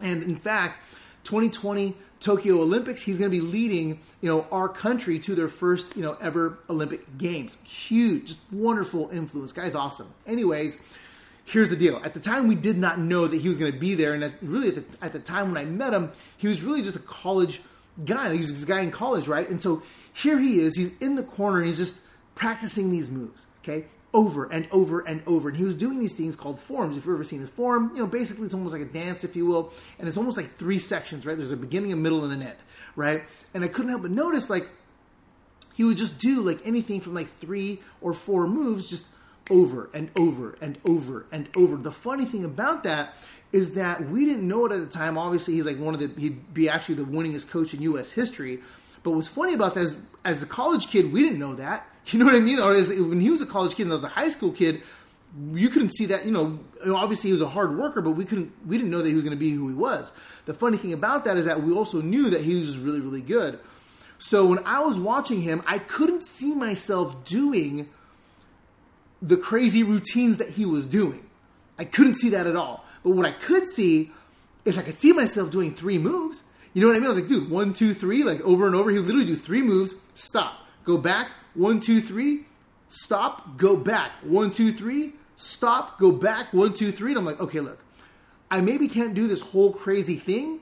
and 0.00 0.24
in 0.24 0.34
fact, 0.34 0.80
2020 1.22 1.94
Tokyo 2.18 2.60
Olympics, 2.60 3.00
he's 3.00 3.16
going 3.16 3.30
to 3.30 3.36
be 3.36 3.40
leading, 3.40 4.00
you 4.20 4.28
know, 4.28 4.44
our 4.50 4.68
country 4.68 5.20
to 5.20 5.36
their 5.36 5.46
first, 5.46 5.96
you 5.96 6.02
know, 6.02 6.16
ever 6.20 6.58
Olympic 6.68 7.16
Games. 7.16 7.58
Huge, 7.62 8.26
just 8.26 8.40
wonderful 8.50 9.08
influence. 9.10 9.52
Guy's 9.52 9.76
awesome. 9.76 10.12
Anyways, 10.26 10.78
here's 11.44 11.70
the 11.70 11.76
deal. 11.76 12.00
At 12.02 12.12
the 12.12 12.20
time, 12.20 12.48
we 12.48 12.56
did 12.56 12.76
not 12.76 12.98
know 12.98 13.28
that 13.28 13.40
he 13.40 13.46
was 13.46 13.56
going 13.56 13.70
to 13.70 13.78
be 13.78 13.94
there, 13.94 14.14
and 14.14 14.24
at, 14.24 14.32
really 14.42 14.66
at 14.66 14.74
the, 14.74 15.04
at 15.04 15.12
the 15.12 15.20
time 15.20 15.52
when 15.52 15.58
I 15.58 15.64
met 15.64 15.94
him, 15.94 16.10
he 16.38 16.48
was 16.48 16.64
really 16.64 16.82
just 16.82 16.96
a 16.96 17.00
college 17.00 17.60
guy. 18.04 18.32
He 18.32 18.38
was 18.38 18.64
a 18.64 18.66
guy 18.66 18.80
in 18.80 18.90
college, 18.90 19.28
right? 19.28 19.48
And 19.48 19.62
so 19.62 19.84
here 20.12 20.40
he 20.40 20.58
is. 20.58 20.74
He's 20.74 20.98
in 20.98 21.14
the 21.14 21.22
corner, 21.22 21.58
and 21.58 21.68
he's 21.68 21.78
just 21.78 22.00
practicing 22.34 22.90
these 22.90 23.12
moves. 23.12 23.46
Okay, 23.62 23.84
over 24.14 24.46
and 24.46 24.66
over 24.70 25.00
and 25.00 25.22
over. 25.26 25.48
And 25.48 25.56
he 25.58 25.64
was 25.64 25.74
doing 25.74 25.98
these 25.98 26.14
things 26.14 26.34
called 26.34 26.58
forms. 26.60 26.96
If 26.96 27.04
you've 27.04 27.14
ever 27.14 27.24
seen 27.24 27.42
a 27.42 27.46
form, 27.46 27.92
you 27.94 28.00
know, 28.00 28.06
basically 28.06 28.46
it's 28.46 28.54
almost 28.54 28.72
like 28.72 28.82
a 28.82 28.86
dance, 28.86 29.24
if 29.24 29.36
you 29.36 29.46
will. 29.46 29.72
And 29.98 30.08
it's 30.08 30.16
almost 30.16 30.36
like 30.36 30.46
three 30.46 30.78
sections, 30.78 31.26
right? 31.26 31.36
There's 31.36 31.52
a 31.52 31.56
beginning, 31.56 31.92
a 31.92 31.96
middle, 31.96 32.24
and 32.24 32.32
an 32.32 32.42
end, 32.42 32.56
right? 32.96 33.22
And 33.54 33.64
I 33.64 33.68
couldn't 33.68 33.90
help 33.90 34.02
but 34.02 34.10
notice, 34.10 34.48
like, 34.48 34.68
he 35.74 35.84
would 35.84 35.96
just 35.96 36.18
do 36.18 36.42
like 36.42 36.58
anything 36.64 37.00
from 37.00 37.14
like 37.14 37.28
three 37.28 37.80
or 38.00 38.12
four 38.12 38.48
moves 38.48 38.90
just 38.90 39.06
over 39.48 39.88
and 39.94 40.10
over 40.16 40.58
and 40.60 40.76
over 40.84 41.26
and 41.30 41.48
over. 41.56 41.76
The 41.76 41.92
funny 41.92 42.24
thing 42.24 42.44
about 42.44 42.82
that 42.82 43.14
is 43.52 43.74
that 43.74 44.08
we 44.08 44.24
didn't 44.24 44.46
know 44.46 44.66
it 44.66 44.72
at 44.72 44.80
the 44.80 44.86
time. 44.86 45.16
Obviously, 45.16 45.54
he's 45.54 45.66
like 45.66 45.78
one 45.78 45.94
of 45.94 46.00
the, 46.00 46.20
he'd 46.20 46.52
be 46.52 46.68
actually 46.68 46.96
the 46.96 47.04
winningest 47.04 47.50
coach 47.50 47.74
in 47.74 47.82
U.S. 47.82 48.10
history. 48.10 48.60
But 49.02 49.12
what's 49.12 49.28
funny 49.28 49.54
about 49.54 49.74
that 49.74 49.82
is, 49.82 49.96
as 50.24 50.42
a 50.42 50.46
college 50.46 50.88
kid, 50.88 51.12
we 51.12 51.22
didn't 51.22 51.38
know 51.38 51.54
that. 51.54 51.86
You 52.10 52.18
know 52.18 52.24
what 52.24 52.34
I 52.34 52.40
mean? 52.40 52.58
Or 52.58 52.74
as, 52.74 52.88
when 52.88 53.20
he 53.20 53.30
was 53.30 53.42
a 53.42 53.46
college 53.46 53.74
kid 53.74 53.82
and 53.82 53.92
I 53.92 53.96
was 53.96 54.04
a 54.04 54.08
high 54.08 54.28
school 54.28 54.52
kid, 54.52 54.82
you 55.52 55.68
couldn't 55.68 55.90
see 55.90 56.06
that. 56.06 56.24
You 56.24 56.32
know, 56.32 56.58
obviously 56.94 57.28
he 57.28 57.32
was 57.32 57.42
a 57.42 57.48
hard 57.48 57.76
worker, 57.76 58.00
but 58.00 58.12
we 58.12 58.24
couldn't. 58.24 58.50
We 58.66 58.78
didn't 58.78 58.90
know 58.90 59.02
that 59.02 59.08
he 59.08 59.14
was 59.14 59.24
going 59.24 59.36
to 59.36 59.38
be 59.38 59.50
who 59.50 59.68
he 59.68 59.74
was. 59.74 60.12
The 60.46 60.54
funny 60.54 60.78
thing 60.78 60.92
about 60.92 61.24
that 61.26 61.36
is 61.36 61.44
that 61.44 61.62
we 61.62 61.72
also 61.72 62.00
knew 62.00 62.30
that 62.30 62.42
he 62.42 62.60
was 62.60 62.78
really, 62.78 63.00
really 63.00 63.20
good. 63.20 63.58
So 64.18 64.46
when 64.46 64.58
I 64.64 64.80
was 64.80 64.98
watching 64.98 65.42
him, 65.42 65.62
I 65.66 65.78
couldn't 65.78 66.24
see 66.24 66.54
myself 66.54 67.24
doing 67.24 67.88
the 69.20 69.36
crazy 69.36 69.82
routines 69.82 70.38
that 70.38 70.50
he 70.50 70.64
was 70.64 70.86
doing. 70.86 71.24
I 71.78 71.84
couldn't 71.84 72.14
see 72.14 72.30
that 72.30 72.46
at 72.46 72.56
all. 72.56 72.84
But 73.04 73.10
what 73.10 73.26
I 73.26 73.32
could 73.32 73.66
see 73.66 74.10
is 74.64 74.78
I 74.78 74.82
could 74.82 74.96
see 74.96 75.12
myself 75.12 75.50
doing 75.50 75.72
three 75.72 75.98
moves. 75.98 76.42
You 76.74 76.82
know 76.82 76.88
what 76.88 76.96
I 76.96 77.00
mean? 77.00 77.06
I 77.06 77.08
was 77.10 77.18
like, 77.18 77.28
dude, 77.28 77.50
one, 77.50 77.72
two, 77.72 77.94
three, 77.94 78.24
like 78.24 78.40
over 78.40 78.66
and 78.66 78.74
over. 78.74 78.90
He 78.90 78.98
would 78.98 79.06
literally 79.06 79.26
do 79.26 79.36
three 79.36 79.62
moves, 79.62 79.94
stop, 80.14 80.54
go 80.84 80.98
back, 80.98 81.30
one, 81.58 81.80
two, 81.80 82.00
three, 82.00 82.46
stop, 82.88 83.56
go 83.56 83.76
back. 83.76 84.12
One, 84.22 84.52
two, 84.52 84.72
three, 84.72 85.12
stop, 85.34 85.98
go 85.98 86.12
back. 86.12 86.52
One, 86.52 86.72
two, 86.72 86.92
three. 86.92 87.10
And 87.10 87.18
I'm 87.18 87.24
like, 87.24 87.40
okay, 87.40 87.58
look, 87.60 87.80
I 88.48 88.60
maybe 88.60 88.86
can't 88.86 89.12
do 89.12 89.26
this 89.26 89.40
whole 89.40 89.72
crazy 89.72 90.16
thing, 90.16 90.60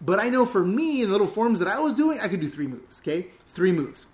but 0.00 0.18
I 0.18 0.28
know 0.28 0.44
for 0.44 0.64
me 0.64 1.02
in 1.02 1.06
the 1.06 1.12
little 1.12 1.28
forms 1.28 1.60
that 1.60 1.68
I 1.68 1.78
was 1.78 1.94
doing, 1.94 2.18
I 2.18 2.28
could 2.28 2.40
do 2.40 2.48
three 2.48 2.66
moves, 2.66 3.00
okay? 3.00 3.28
Three 3.48 3.70
moves. 3.70 4.06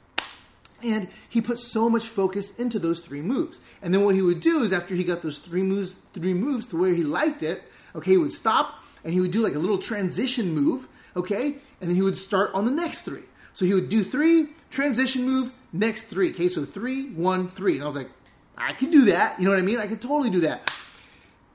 And 0.83 1.09
he 1.29 1.41
put 1.41 1.59
so 1.59 1.89
much 1.89 2.07
focus 2.07 2.59
into 2.59 2.79
those 2.79 3.01
three 3.01 3.23
moves. 3.23 3.61
And 3.83 3.93
then 3.93 4.05
what 4.05 4.15
he 4.15 4.23
would 4.23 4.41
do 4.41 4.63
is 4.63 4.73
after 4.73 4.95
he 4.95 5.05
got 5.05 5.23
those 5.23 5.39
three 5.39 5.63
moves, 5.63 6.01
three 6.13 6.35
moves 6.35 6.67
to 6.69 6.77
where 6.77 6.93
he 6.93 7.03
liked 7.03 7.43
it, 7.43 7.63
okay, 7.95 8.13
he 8.13 8.17
would 8.19 8.33
stop 8.33 8.75
and 9.05 9.15
he 9.15 9.21
would 9.21 9.31
do 9.31 9.41
like 9.41 9.55
a 9.55 9.59
little 9.59 9.79
transition 9.79 10.53
move, 10.53 10.87
okay? 11.17 11.57
And 11.81 11.89
then 11.89 11.95
he 11.95 12.03
would 12.03 12.17
start 12.17 12.51
on 12.53 12.67
the 12.67 12.71
next 12.71 13.03
three. 13.03 13.23
So 13.53 13.65
he 13.65 13.75
would 13.75 13.89
do 13.89 14.05
three, 14.05 14.51
transition 14.71 15.25
move, 15.25 15.53
next 15.73 16.05
three. 16.05 16.31
Okay, 16.31 16.49
so 16.49 16.65
three, 16.65 17.11
one, 17.11 17.49
three. 17.49 17.75
And 17.75 17.83
I 17.83 17.87
was 17.87 17.97
like, 17.97 18.11
I 18.57 18.73
can 18.73 18.91
do 18.91 19.07
that. 19.07 19.39
You 19.39 19.47
know 19.47 19.51
what 19.51 19.59
I 19.59 19.63
mean? 19.63 19.79
I 19.79 19.87
could 19.87 20.01
totally 20.03 20.31
do 20.31 20.41
that. 20.41 20.71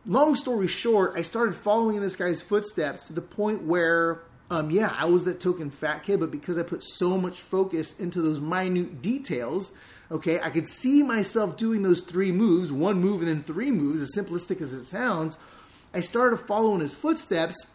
Long 0.05 0.35
story 0.35 0.67
short, 0.67 1.13
I 1.15 1.23
started 1.23 1.55
following 1.55 1.95
in 1.95 2.03
this 2.03 2.15
guy's 2.15 2.41
footsteps 2.41 3.07
to 3.07 3.13
the 3.13 3.21
point 3.21 3.63
where, 3.63 4.21
um, 4.51 4.69
yeah, 4.69 4.93
I 4.95 5.05
was 5.05 5.23
that 5.25 5.39
token 5.39 5.71
fat 5.71 6.03
kid, 6.03 6.19
but 6.19 6.29
because 6.29 6.59
I 6.59 6.63
put 6.63 6.83
so 6.83 7.17
much 7.17 7.41
focus 7.41 7.99
into 7.99 8.21
those 8.21 8.39
minute 8.39 9.01
details, 9.01 9.71
okay, 10.11 10.39
I 10.39 10.51
could 10.51 10.67
see 10.67 11.01
myself 11.01 11.57
doing 11.57 11.81
those 11.81 12.01
three 12.01 12.31
moves, 12.31 12.71
one 12.71 12.99
move 12.99 13.21
and 13.21 13.27
then 13.27 13.41
three 13.41 13.71
moves, 13.71 14.01
as 14.01 14.15
simplistic 14.15 14.61
as 14.61 14.73
it 14.73 14.83
sounds. 14.83 15.37
I 15.91 16.01
started 16.01 16.37
following 16.37 16.81
his 16.81 16.93
footsteps. 16.93 17.71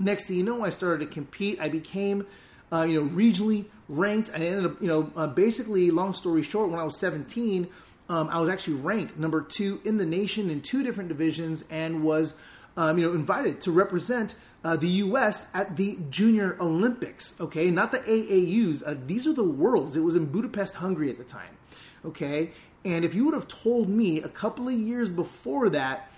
Next 0.00 0.26
thing 0.26 0.38
you 0.38 0.42
know, 0.42 0.64
I 0.64 0.70
started 0.70 1.06
to 1.06 1.12
compete. 1.12 1.60
I 1.60 1.68
became, 1.68 2.26
uh, 2.72 2.82
you 2.82 3.02
know, 3.02 3.10
regionally 3.10 3.66
ranked. 3.88 4.30
I 4.34 4.38
ended 4.38 4.66
up, 4.66 4.80
you 4.80 4.88
know, 4.88 5.10
uh, 5.16 5.26
basically, 5.26 5.90
long 5.90 6.14
story 6.14 6.42
short, 6.42 6.70
when 6.70 6.78
I 6.78 6.84
was 6.84 6.98
17, 6.98 7.68
um, 8.08 8.28
I 8.28 8.40
was 8.40 8.48
actually 8.48 8.74
ranked 8.74 9.18
number 9.18 9.42
two 9.42 9.80
in 9.84 9.98
the 9.98 10.06
nation 10.06 10.50
in 10.50 10.60
two 10.60 10.82
different 10.82 11.08
divisions 11.08 11.64
and 11.70 12.02
was, 12.02 12.34
um, 12.76 12.98
you 12.98 13.06
know, 13.06 13.14
invited 13.14 13.60
to 13.62 13.70
represent 13.70 14.34
uh, 14.64 14.76
the 14.76 14.88
U.S. 14.88 15.50
at 15.54 15.76
the 15.76 15.98
Junior 16.10 16.56
Olympics. 16.60 17.40
Okay, 17.40 17.70
not 17.70 17.92
the 17.92 17.98
AAUs. 17.98 18.82
Uh, 18.86 18.96
these 19.06 19.26
are 19.26 19.32
the 19.32 19.44
worlds. 19.44 19.96
It 19.96 20.00
was 20.00 20.16
in 20.16 20.26
Budapest, 20.26 20.74
Hungary 20.74 21.10
at 21.10 21.18
the 21.18 21.24
time. 21.24 21.56
Okay, 22.04 22.52
and 22.84 23.04
if 23.04 23.14
you 23.14 23.24
would 23.24 23.34
have 23.34 23.48
told 23.48 23.88
me 23.88 24.22
a 24.22 24.28
couple 24.28 24.68
of 24.68 24.74
years 24.74 25.10
before 25.10 25.68
that, 25.70 26.10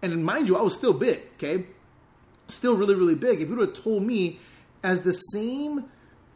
and 0.00 0.24
mind 0.24 0.48
you, 0.48 0.56
I 0.56 0.62
was 0.62 0.74
still 0.74 0.92
big. 0.92 1.22
Okay, 1.34 1.66
still 2.48 2.76
really, 2.76 2.94
really 2.94 3.14
big. 3.14 3.40
If 3.40 3.48
you 3.48 3.56
would 3.56 3.68
have 3.68 3.84
told 3.84 4.02
me 4.02 4.38
as 4.82 5.02
the 5.02 5.12
same 5.12 5.84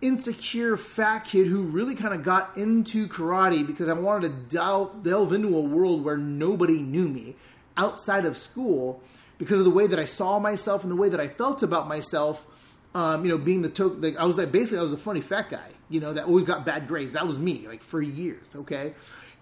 insecure 0.00 0.76
fat 0.76 1.20
kid 1.20 1.46
who 1.46 1.62
really 1.62 1.94
kind 1.94 2.14
of 2.14 2.22
got 2.22 2.56
into 2.56 3.06
karate 3.08 3.66
because 3.66 3.88
I 3.88 3.94
wanted 3.94 4.28
to 4.28 4.56
delve, 4.56 5.02
delve 5.02 5.32
into 5.32 5.56
a 5.56 5.60
world 5.60 6.04
where 6.04 6.16
nobody 6.16 6.81
knew 6.81 7.08
me 7.08 7.37
outside 7.76 8.25
of 8.25 8.37
school 8.37 9.02
because 9.38 9.58
of 9.58 9.64
the 9.64 9.70
way 9.70 9.87
that 9.87 9.98
I 9.98 10.04
saw 10.04 10.38
myself 10.38 10.82
and 10.82 10.90
the 10.90 10.96
way 10.96 11.08
that 11.08 11.20
I 11.20 11.28
felt 11.28 11.62
about 11.62 11.88
myself. 11.88 12.46
Um, 12.94 13.25
you 13.25 13.31
know, 13.31 13.37
being 13.37 13.60
the 13.60 13.69
token, 13.69 14.00
like, 14.00 14.16
I 14.16 14.25
was 14.25 14.38
like 14.38 14.52
basically 14.52 14.78
I 14.78 14.82
was 14.82 14.94
a 14.94 14.99
funny 14.99 15.20
fat 15.20 15.50
guy, 15.50 15.69
you 15.90 16.00
know, 16.00 16.14
that 16.14 16.25
always 16.25 16.44
got 16.44 16.64
bad 16.64 16.88
grades. 16.88 17.12
That 17.12 17.26
was 17.26 17.38
me, 17.38 17.66
like 17.69 17.82
for 17.82 18.00
years, 18.00 18.56
okay. 18.56 18.94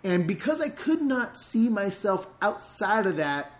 And 0.02 0.26
because 0.26 0.60
I 0.60 0.68
could 0.68 1.00
not 1.00 1.38
see 1.38 1.68
myself 1.68 2.26
outside 2.42 3.06
of 3.06 3.16
that, 3.16 3.52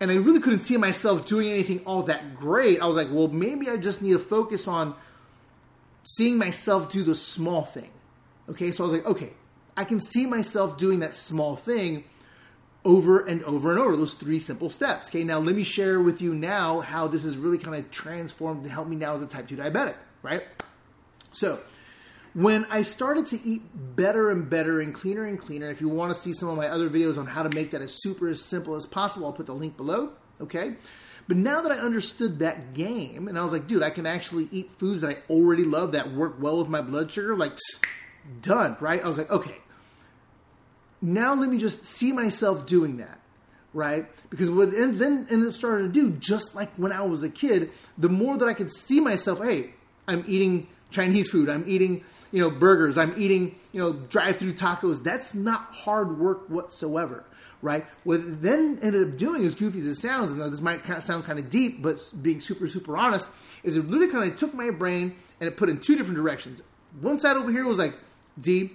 and 0.00 0.10
I 0.10 0.14
really 0.14 0.40
couldn't 0.40 0.60
see 0.60 0.76
myself 0.76 1.26
doing 1.26 1.48
anything 1.48 1.80
all 1.86 2.02
that 2.04 2.34
great, 2.34 2.80
I 2.80 2.86
was 2.86 2.96
like, 2.96 3.08
well, 3.10 3.28
maybe 3.28 3.68
I 3.68 3.76
just 3.76 4.02
need 4.02 4.12
to 4.12 4.18
focus 4.18 4.66
on 4.66 4.94
seeing 6.04 6.36
myself 6.36 6.92
do 6.92 7.02
the 7.02 7.14
small 7.14 7.62
thing. 7.62 7.90
Okay, 8.48 8.72
so 8.72 8.84
I 8.84 8.86
was 8.86 8.92
like, 8.92 9.06
okay, 9.06 9.30
I 9.76 9.84
can 9.84 10.00
see 10.00 10.26
myself 10.26 10.76
doing 10.76 11.00
that 11.00 11.14
small 11.14 11.56
thing 11.56 12.04
over 12.84 13.24
and 13.24 13.42
over 13.44 13.70
and 13.70 13.80
over, 13.80 13.96
those 13.96 14.14
three 14.14 14.38
simple 14.38 14.68
steps. 14.68 15.08
Okay, 15.08 15.24
now 15.24 15.38
let 15.38 15.54
me 15.56 15.64
share 15.64 16.00
with 16.00 16.20
you 16.20 16.34
now 16.34 16.80
how 16.80 17.08
this 17.08 17.24
is 17.24 17.36
really 17.36 17.56
kind 17.56 17.74
of 17.74 17.90
transformed 17.90 18.62
and 18.62 18.70
helped 18.70 18.90
me 18.90 18.96
now 18.96 19.14
as 19.14 19.22
a 19.22 19.26
type 19.26 19.48
2 19.48 19.56
diabetic, 19.56 19.94
right? 20.22 20.42
So, 21.32 21.58
when 22.34 22.66
I 22.66 22.82
started 22.82 23.26
to 23.26 23.40
eat 23.44 23.62
better 23.96 24.30
and 24.30 24.50
better 24.50 24.80
and 24.80 24.92
cleaner 24.92 25.24
and 25.24 25.38
cleaner, 25.38 25.70
if 25.70 25.80
you 25.80 25.88
want 25.88 26.12
to 26.12 26.18
see 26.18 26.32
some 26.32 26.48
of 26.48 26.56
my 26.56 26.68
other 26.68 26.90
videos 26.90 27.16
on 27.16 27.26
how 27.26 27.44
to 27.44 27.54
make 27.54 27.70
that 27.70 27.80
as 27.80 28.02
super 28.02 28.28
as 28.28 28.44
simple 28.44 28.74
as 28.74 28.86
possible, 28.86 29.26
I'll 29.26 29.32
put 29.32 29.46
the 29.46 29.54
link 29.54 29.76
below, 29.76 30.10
okay? 30.40 30.74
But 31.28 31.36
now 31.36 31.62
that 31.62 31.72
I 31.72 31.76
understood 31.76 32.40
that 32.40 32.74
game, 32.74 33.28
and 33.28 33.38
I 33.38 33.42
was 33.42 33.52
like, 33.52 33.66
dude, 33.66 33.82
I 33.82 33.90
can 33.90 34.04
actually 34.04 34.48
eat 34.50 34.70
foods 34.78 35.00
that 35.00 35.10
I 35.10 35.32
already 35.32 35.64
love 35.64 35.92
that 35.92 36.12
work 36.12 36.34
well 36.40 36.58
with 36.58 36.68
my 36.68 36.82
blood 36.82 37.10
sugar, 37.10 37.36
like, 37.36 37.56
done, 38.42 38.76
right? 38.80 39.02
I 39.02 39.06
was 39.06 39.16
like, 39.16 39.30
okay, 39.30 39.56
now 41.00 41.34
let 41.34 41.48
me 41.48 41.58
just 41.58 41.86
see 41.86 42.12
myself 42.12 42.66
doing 42.66 42.96
that, 42.96 43.20
right? 43.72 44.06
Because 44.28 44.50
what 44.50 44.68
and 44.68 44.98
then 44.98 45.26
ended 45.30 45.48
up 45.48 45.54
starting 45.54 45.86
to 45.86 45.92
do, 45.92 46.10
just 46.10 46.54
like 46.54 46.72
when 46.76 46.92
I 46.92 47.02
was 47.02 47.22
a 47.22 47.30
kid, 47.30 47.70
the 47.96 48.08
more 48.08 48.36
that 48.36 48.48
I 48.48 48.54
could 48.54 48.72
see 48.72 49.00
myself, 49.00 49.42
hey, 49.42 49.74
I'm 50.08 50.24
eating 50.26 50.66
Chinese 50.90 51.30
food, 51.30 51.48
I'm 51.48 51.64
eating, 51.66 52.04
you 52.34 52.40
know, 52.40 52.50
burgers, 52.50 52.98
I'm 52.98 53.14
eating, 53.16 53.54
you 53.72 53.80
know, 53.80 53.92
drive-through 53.92 54.54
tacos. 54.54 55.02
That's 55.02 55.34
not 55.34 55.60
hard 55.72 56.18
work 56.18 56.50
whatsoever 56.50 57.24
right? 57.64 57.86
What 58.04 58.42
then 58.42 58.78
ended 58.82 59.08
up 59.08 59.16
doing, 59.16 59.42
as 59.42 59.54
goofy 59.54 59.78
as 59.78 59.86
it 59.86 59.94
sounds, 59.94 60.32
and 60.32 60.52
this 60.52 60.60
might 60.60 60.84
sound 61.02 61.24
kind 61.24 61.38
of 61.38 61.48
deep, 61.48 61.80
but 61.80 61.98
being 62.20 62.38
super, 62.38 62.68
super 62.68 62.94
honest, 62.94 63.26
is 63.62 63.74
it 63.76 63.88
literally 63.88 64.12
kind 64.12 64.30
of 64.30 64.36
took 64.36 64.52
my 64.52 64.68
brain 64.68 65.16
and 65.40 65.48
it 65.48 65.56
put 65.56 65.70
in 65.70 65.80
two 65.80 65.96
different 65.96 66.16
directions. 66.16 66.60
One 67.00 67.18
side 67.18 67.38
over 67.38 67.50
here 67.50 67.66
was 67.66 67.78
like, 67.78 67.94
D, 68.38 68.70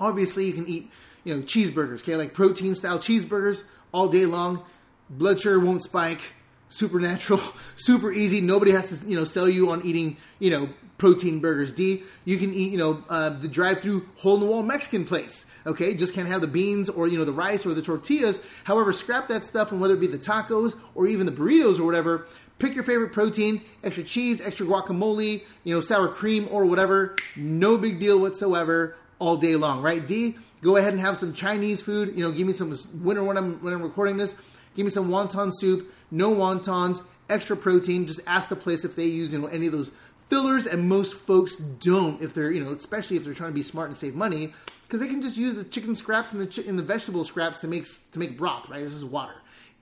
obviously 0.00 0.46
you 0.46 0.54
can 0.54 0.66
eat, 0.66 0.90
you 1.24 1.34
know, 1.34 1.42
cheeseburgers, 1.42 2.00
okay, 2.00 2.16
like 2.16 2.32
protein 2.32 2.74
style 2.74 2.98
cheeseburgers 2.98 3.64
all 3.92 4.08
day 4.08 4.24
long. 4.24 4.64
Blood 5.10 5.38
sugar 5.38 5.60
won't 5.60 5.82
spike. 5.82 6.22
Supernatural, 6.68 7.40
super 7.76 8.12
easy. 8.12 8.40
Nobody 8.40 8.70
has 8.70 8.88
to, 8.88 9.06
you 9.06 9.16
know, 9.16 9.24
sell 9.24 9.48
you 9.48 9.70
on 9.70 9.84
eating, 9.84 10.16
you 10.38 10.50
know, 10.50 10.68
protein 11.00 11.40
burgers. 11.40 11.72
D, 11.72 12.04
you 12.24 12.38
can 12.38 12.54
eat, 12.54 12.70
you 12.70 12.78
know, 12.78 13.02
uh, 13.08 13.30
the 13.30 13.48
drive-through 13.48 14.06
hole-in-the-wall 14.18 14.62
Mexican 14.62 15.04
place. 15.04 15.50
Okay, 15.66 15.94
just 15.94 16.14
can't 16.14 16.28
have 16.28 16.40
the 16.40 16.46
beans 16.46 16.88
or 16.88 17.08
you 17.08 17.18
know 17.18 17.24
the 17.24 17.32
rice 17.32 17.66
or 17.66 17.74
the 17.74 17.82
tortillas. 17.82 18.38
However, 18.64 18.92
scrap 18.92 19.28
that 19.28 19.44
stuff, 19.44 19.72
and 19.72 19.80
whether 19.80 19.94
it 19.94 20.00
be 20.00 20.06
the 20.06 20.18
tacos 20.18 20.78
or 20.94 21.06
even 21.06 21.26
the 21.26 21.32
burritos 21.32 21.78
or 21.78 21.84
whatever, 21.84 22.26
Pick 22.60 22.74
your 22.74 22.84
favorite 22.84 23.14
protein, 23.14 23.62
extra 23.82 24.04
cheese, 24.04 24.42
extra 24.42 24.66
guacamole, 24.66 25.42
you 25.64 25.74
know, 25.74 25.80
sour 25.80 26.08
cream 26.08 26.46
or 26.50 26.66
whatever. 26.66 27.16
No 27.34 27.78
big 27.78 27.98
deal 27.98 28.20
whatsoever 28.20 28.96
all 29.18 29.38
day 29.38 29.56
long, 29.56 29.80
right? 29.80 30.06
D, 30.06 30.36
go 30.60 30.76
ahead 30.76 30.92
and 30.92 31.00
have 31.00 31.16
some 31.16 31.32
Chinese 31.32 31.80
food. 31.80 32.14
You 32.14 32.22
know, 32.22 32.32
give 32.32 32.46
me 32.46 32.52
some 32.52 32.76
winter 33.02 33.24
when 33.24 33.38
I'm 33.38 33.62
when 33.62 33.72
I'm 33.72 33.82
recording 33.82 34.18
this. 34.18 34.38
Give 34.76 34.84
me 34.84 34.90
some 34.90 35.08
wonton 35.08 35.52
soup, 35.54 35.90
no 36.10 36.34
wontons, 36.34 37.02
extra 37.30 37.56
protein. 37.56 38.06
Just 38.06 38.20
ask 38.26 38.50
the 38.50 38.56
place 38.56 38.84
if 38.84 38.94
they 38.94 39.06
use 39.06 39.32
you 39.32 39.38
know 39.38 39.46
any 39.46 39.64
of 39.64 39.72
those 39.72 39.90
fillers, 40.30 40.66
and 40.66 40.88
most 40.88 41.14
folks 41.14 41.56
don't 41.56 42.22
if 42.22 42.32
they're 42.32 42.50
you 42.50 42.64
know 42.64 42.72
especially 42.72 43.16
if 43.16 43.24
they're 43.24 43.34
trying 43.34 43.50
to 43.50 43.54
be 43.54 43.62
smart 43.62 43.88
and 43.88 43.96
save 43.96 44.14
money 44.14 44.54
because 44.86 45.00
they 45.00 45.08
can 45.08 45.20
just 45.20 45.36
use 45.36 45.54
the 45.54 45.64
chicken 45.64 45.94
scraps 45.94 46.32
and 46.32 46.40
the 46.40 46.46
chi- 46.46 46.68
and 46.68 46.78
the 46.78 46.82
vegetable 46.82 47.24
scraps 47.24 47.58
to 47.58 47.68
make 47.68 47.84
to 48.12 48.18
make 48.18 48.38
broth. 48.38 48.68
Right, 48.68 48.82
this 48.82 48.94
is 48.94 49.04
water. 49.04 49.34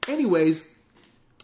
Anyways, 0.09 0.67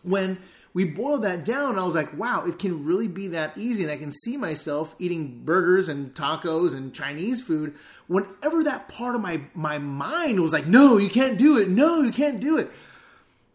when 0.02 0.38
we 0.72 0.84
boiled 0.84 1.22
that 1.22 1.44
down, 1.44 1.78
I 1.78 1.84
was 1.84 1.94
like, 1.94 2.18
wow, 2.18 2.44
it 2.44 2.58
can 2.58 2.84
really 2.84 3.06
be 3.06 3.28
that 3.28 3.56
easy. 3.56 3.84
And 3.84 3.92
I 3.92 3.96
can 3.96 4.10
see 4.10 4.36
myself 4.36 4.94
eating 4.98 5.42
burgers 5.44 5.88
and 5.88 6.12
tacos 6.14 6.74
and 6.74 6.92
Chinese 6.92 7.40
food 7.40 7.74
whenever 8.06 8.64
that 8.64 8.88
part 8.88 9.14
of 9.14 9.20
my, 9.20 9.40
my 9.54 9.78
mind 9.78 10.40
was 10.40 10.52
like, 10.52 10.66
no, 10.66 10.98
you 10.98 11.08
can't 11.08 11.38
do 11.38 11.58
it. 11.58 11.68
No, 11.68 12.02
you 12.02 12.12
can't 12.12 12.40
do 12.40 12.58
it. 12.58 12.70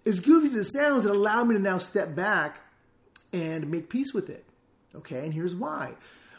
As 0.05 0.19
goofy 0.19 0.47
as 0.47 0.55
it 0.55 0.63
sounds, 0.65 1.05
it 1.05 1.11
allowed 1.11 1.45
me 1.45 1.55
to 1.55 1.61
now 1.61 1.77
step 1.77 2.15
back 2.15 2.59
and 3.31 3.69
make 3.69 3.89
peace 3.89 4.13
with 4.13 4.29
it. 4.29 4.45
Okay, 4.95 5.23
and 5.23 5.33
here's 5.33 5.55
why. 5.55 5.93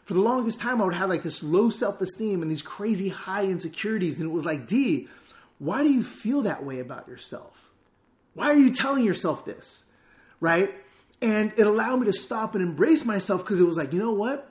For 0.04 0.14
the 0.14 0.20
longest 0.20 0.60
time, 0.60 0.82
I 0.82 0.84
would 0.84 0.94
have 0.94 1.08
like 1.08 1.22
this 1.22 1.42
low 1.42 1.70
self 1.70 2.00
esteem 2.00 2.42
and 2.42 2.50
these 2.50 2.62
crazy 2.62 3.08
high 3.08 3.44
insecurities. 3.44 4.16
And 4.16 4.24
it 4.30 4.32
was 4.32 4.44
like, 4.44 4.66
D, 4.66 5.08
why 5.58 5.82
do 5.82 5.92
you 5.92 6.02
feel 6.02 6.42
that 6.42 6.64
way 6.64 6.80
about 6.80 7.06
yourself? 7.06 7.70
Why 8.34 8.46
are 8.46 8.58
you 8.58 8.72
telling 8.72 9.04
yourself 9.04 9.44
this? 9.44 9.90
right? 10.40 10.72
And 11.22 11.52
it 11.56 11.66
allowed 11.66 12.00
me 12.00 12.06
to 12.06 12.12
stop 12.12 12.54
and 12.54 12.64
embrace 12.64 13.04
myself 13.04 13.44
because 13.44 13.60
it 13.60 13.64
was 13.64 13.76
like, 13.76 13.92
you 13.92 13.98
know 13.98 14.12
what? 14.12 14.50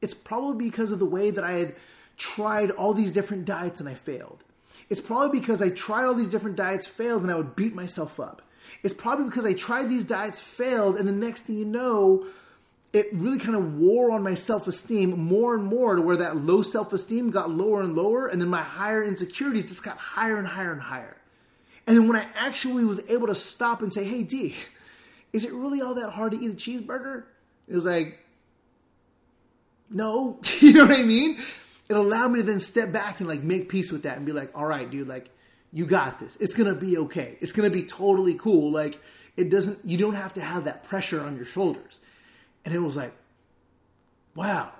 It's 0.00 0.14
probably 0.14 0.64
because 0.64 0.90
of 0.90 0.98
the 0.98 1.06
way 1.06 1.30
that 1.30 1.44
I 1.44 1.52
had 1.52 1.74
tried 2.16 2.70
all 2.70 2.94
these 2.94 3.12
different 3.12 3.44
diets 3.44 3.78
and 3.78 3.88
I 3.88 3.94
failed. 3.94 4.42
It's 4.88 5.00
probably 5.00 5.38
because 5.38 5.60
I 5.60 5.68
tried 5.68 6.04
all 6.04 6.14
these 6.14 6.30
different 6.30 6.56
diets, 6.56 6.86
failed, 6.86 7.22
and 7.22 7.30
I 7.30 7.34
would 7.34 7.56
beat 7.56 7.74
myself 7.74 8.18
up. 8.18 8.42
It's 8.82 8.94
probably 8.94 9.26
because 9.26 9.44
I 9.44 9.52
tried 9.52 9.88
these 9.88 10.04
diets, 10.04 10.38
failed, 10.38 10.96
and 10.96 11.08
the 11.08 11.12
next 11.12 11.42
thing 11.42 11.58
you 11.58 11.64
know, 11.64 12.26
it 12.96 13.12
really 13.12 13.38
kind 13.38 13.54
of 13.54 13.74
wore 13.74 14.10
on 14.10 14.22
my 14.22 14.34
self 14.34 14.66
esteem 14.66 15.18
more 15.20 15.54
and 15.54 15.64
more 15.64 15.96
to 15.96 16.02
where 16.02 16.16
that 16.16 16.38
low 16.38 16.62
self 16.62 16.92
esteem 16.94 17.30
got 17.30 17.50
lower 17.50 17.82
and 17.82 17.94
lower, 17.94 18.26
and 18.26 18.40
then 18.40 18.48
my 18.48 18.62
higher 18.62 19.04
insecurities 19.04 19.68
just 19.68 19.84
got 19.84 19.98
higher 19.98 20.38
and 20.38 20.46
higher 20.46 20.72
and 20.72 20.80
higher. 20.80 21.16
And 21.86 21.96
then 21.96 22.08
when 22.08 22.16
I 22.16 22.26
actually 22.34 22.84
was 22.84 23.06
able 23.08 23.26
to 23.26 23.34
stop 23.34 23.82
and 23.82 23.92
say, 23.92 24.04
hey, 24.04 24.22
D, 24.22 24.56
is 25.32 25.44
it 25.44 25.52
really 25.52 25.82
all 25.82 25.94
that 25.94 26.10
hard 26.10 26.32
to 26.32 26.38
eat 26.40 26.50
a 26.50 26.54
cheeseburger? 26.54 27.24
It 27.68 27.74
was 27.74 27.84
like, 27.84 28.18
no, 29.90 30.40
you 30.60 30.72
know 30.72 30.86
what 30.86 30.98
I 30.98 31.02
mean? 31.02 31.38
It 31.88 31.96
allowed 31.96 32.28
me 32.32 32.40
to 32.40 32.46
then 32.46 32.60
step 32.60 32.92
back 32.92 33.20
and 33.20 33.28
like 33.28 33.42
make 33.42 33.68
peace 33.68 33.92
with 33.92 34.02
that 34.04 34.16
and 34.16 34.24
be 34.24 34.32
like, 34.32 34.50
all 34.58 34.66
right, 34.66 34.90
dude, 34.90 35.06
like 35.06 35.28
you 35.70 35.84
got 35.84 36.18
this. 36.18 36.36
It's 36.36 36.54
gonna 36.54 36.74
be 36.74 36.96
okay. 36.98 37.36
It's 37.40 37.52
gonna 37.52 37.70
be 37.70 37.84
totally 37.84 38.34
cool. 38.34 38.72
Like 38.72 38.98
it 39.36 39.50
doesn't, 39.50 39.84
you 39.84 39.98
don't 39.98 40.14
have 40.14 40.32
to 40.34 40.40
have 40.40 40.64
that 40.64 40.84
pressure 40.84 41.20
on 41.20 41.36
your 41.36 41.44
shoulders. 41.44 42.00
And 42.66 42.74
it 42.74 42.80
was 42.80 42.96
like, 42.96 43.12
wow. 44.34 44.70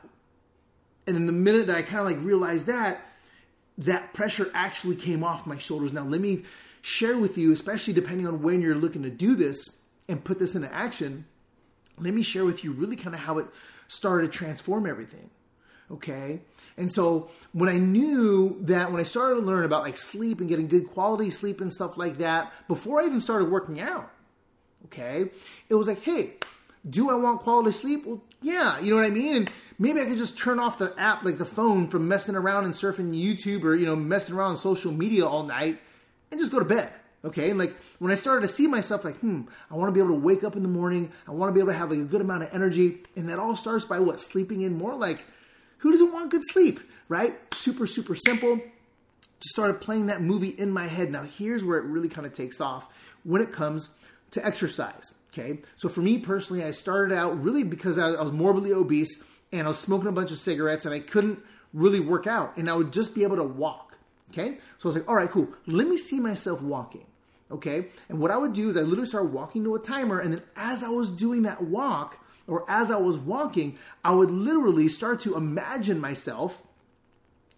And 1.07 1.17
in 1.17 1.25
the 1.25 1.33
minute 1.33 1.69
that 1.69 1.77
I 1.77 1.83
kind 1.83 2.01
of 2.01 2.07
like 2.07 2.23
realized 2.23 2.67
that, 2.67 3.01
that 3.79 4.13
pressure 4.13 4.51
actually 4.53 4.97
came 4.97 5.25
off 5.25 5.47
my 5.47 5.57
shoulders. 5.57 5.93
Now, 5.93 6.03
let 6.03 6.21
me 6.21 6.43
share 6.83 7.17
with 7.17 7.39
you, 7.39 7.53
especially 7.53 7.95
depending 7.95 8.27
on 8.27 8.43
when 8.43 8.61
you're 8.61 8.75
looking 8.75 9.03
to 9.05 9.11
do 9.11 9.35
this, 9.35 9.57
and 10.09 10.23
put 10.23 10.39
this 10.39 10.55
into 10.55 10.73
action, 10.73 11.25
let 11.99 12.15
me 12.15 12.23
share 12.23 12.45
with 12.45 12.63
you 12.63 12.73
really 12.73 12.97
kind 12.97 13.15
of 13.15 13.21
how 13.21 13.39
it 13.39 13.47
started 13.89 14.31
to 14.31 14.39
transform 14.39 14.87
everything. 14.87 15.31
Okay. 15.91 16.41
And 16.77 16.93
so 16.93 17.31
when 17.53 17.69
I 17.69 17.79
knew 17.79 18.59
that 18.63 18.91
when 18.91 19.01
I 19.01 19.05
started 19.05 19.37
to 19.37 19.47
learn 19.47 19.65
about 19.65 19.83
like 19.83 19.97
sleep 19.97 20.41
and 20.41 20.49
getting 20.49 20.69
good 20.69 20.89
quality 20.91 21.31
sleep 21.31 21.61
and 21.61 21.73
stuff 21.73 21.97
like 21.97 22.19
that, 22.19 22.53
before 22.69 23.01
I 23.01 23.07
even 23.07 23.21
started 23.21 23.51
working 23.51 23.81
out, 23.81 24.11
okay, 24.87 25.31
it 25.69 25.75
was 25.75 25.87
like, 25.87 26.03
hey, 26.03 26.35
do 26.89 27.11
I 27.11 27.15
want 27.15 27.41
quality 27.41 27.73
sleep? 27.73 28.07
Well, 28.07 28.23
yeah, 28.43 28.79
you 28.81 28.91
know 28.91 28.97
what 28.97 29.07
I 29.07 29.11
mean? 29.11 29.37
And 29.37 29.51
maybe 29.79 30.01
I 30.01 30.05
could 30.05 30.19
just 30.19 30.39
turn 30.39 30.59
off 30.59 30.79
the 30.79 30.95
app, 30.99 31.25
like 31.25 31.39
the 31.39 31.45
phone, 31.45 31.89
from 31.89 32.09
messing 32.09 32.37
around 32.37 32.65
and 32.65 32.75
surfing 32.75 33.15
YouTube 33.15 33.65
or, 33.65 33.75
you 33.75 33.87
know, 33.87 33.97
messing 33.97 34.35
around 34.35 34.51
on 34.51 34.57
social 34.57 34.93
media 34.93 35.27
all 35.27 35.43
night 35.43 35.81
and 36.31 36.41
just 36.41 36.53
go 36.53 36.59
to 36.59 36.65
bed. 36.65 36.93
Okay, 37.25 37.51
and 37.51 37.59
like 37.59 37.75
when 37.99 38.13
I 38.13 38.15
started 38.15 38.43
to 38.43 38.53
see 38.53 38.69
myself, 38.69 39.05
like, 39.05 39.17
hmm, 39.17 39.43
I 39.69 39.75
want 39.75 39.89
to 39.89 39.93
be 39.93 39.99
able 39.99 40.15
to 40.15 40.21
wake 40.21 40.45
up 40.45 40.55
in 40.55 40.63
the 40.63 40.69
morning. 40.69 41.11
I 41.27 41.33
want 41.33 41.49
to 41.49 41.53
be 41.53 41.59
able 41.59 41.73
to 41.73 41.79
have 41.79 41.91
like 41.91 41.99
a 41.99 42.05
good 42.05 42.21
amount 42.21 42.45
of 42.45 42.55
energy, 42.55 42.99
and 43.17 43.29
that 43.31 43.41
all 43.41 43.57
starts 43.57 43.85
by 43.85 43.99
what 43.99 44.21
sleeping 44.21 44.63
in 44.63 44.79
more. 44.79 44.95
Like, 44.95 45.25
who 45.79 45.91
doesn't 45.91 46.13
want 46.13 46.31
good 46.31 46.43
sleep, 46.53 46.79
right? 47.09 47.35
Super, 47.53 47.87
super 47.87 48.15
simple. 48.15 48.61
Just 49.41 49.51
started 49.55 49.81
playing 49.81 50.07
that 50.07 50.23
movie 50.23 50.51
in 50.51 50.71
my 50.71 50.87
head. 50.87 51.11
Now, 51.11 51.25
here's 51.25 51.65
where 51.65 51.79
it 51.79 51.85
really 51.85 52.09
kind 52.09 52.27
of 52.27 52.33
takes 52.33 52.61
off 52.61 52.87
when 53.25 53.43
it 53.43 53.51
comes 53.51 53.89
to 54.31 54.47
exercise. 54.47 55.13
Okay, 55.39 55.59
so 55.77 55.89
for 55.89 56.01
me 56.01 56.19
personally, 56.19 56.65
I 56.65 56.71
started 56.71 57.15
out 57.15 57.43
really 57.43 57.63
because 57.63 57.99
I 57.99 58.11
was 58.13 58.33
morbidly 58.33 58.73
obese 58.73 59.23
and 59.53 59.67
I 59.67 59.69
was 59.69 59.79
smoking 59.79 60.09
a 60.09 60.13
bunch 60.13 60.31
of 60.31 60.39
cigarettes 60.39 60.87
and 60.87 60.95
I 60.95 61.01
couldn't 61.01 61.41
really 61.75 62.01
work 62.01 62.27
out, 62.27 62.57
and 62.57 62.71
I 62.71 62.75
would 62.75 62.93
just 62.93 63.15
be 63.15 63.23
able 63.23 63.37
to 63.37 63.45
walk. 63.45 63.99
Okay, 64.31 64.59
so 64.79 64.89
I 64.89 64.89
was 64.89 64.97
like, 64.97 65.09
all 65.09 65.15
right, 65.15 65.31
cool. 65.31 65.49
Let 65.67 65.89
me 65.89 65.99
see 65.99 66.21
myself 66.21 66.63
walking. 66.63 67.05
Okay. 67.51 67.87
And 68.09 68.19
what 68.19 68.31
I 68.31 68.37
would 68.37 68.53
do 68.53 68.69
is 68.69 68.77
I 68.77 68.81
literally 68.81 69.07
start 69.07 69.31
walking 69.31 69.65
to 69.65 69.75
a 69.75 69.79
timer. 69.79 70.19
And 70.19 70.33
then 70.33 70.43
as 70.57 70.83
I 70.83 70.89
was 70.89 71.11
doing 71.11 71.43
that 71.43 71.63
walk, 71.63 72.19
or 72.49 72.65
as 72.69 72.91
I 72.91 72.97
was 72.97 73.19
walking, 73.19 73.79
I 74.05 74.13
would 74.13 74.31
literally 74.31 74.89
start 74.89 75.21
to 75.23 75.37
imagine 75.37 76.01
myself 76.01 76.63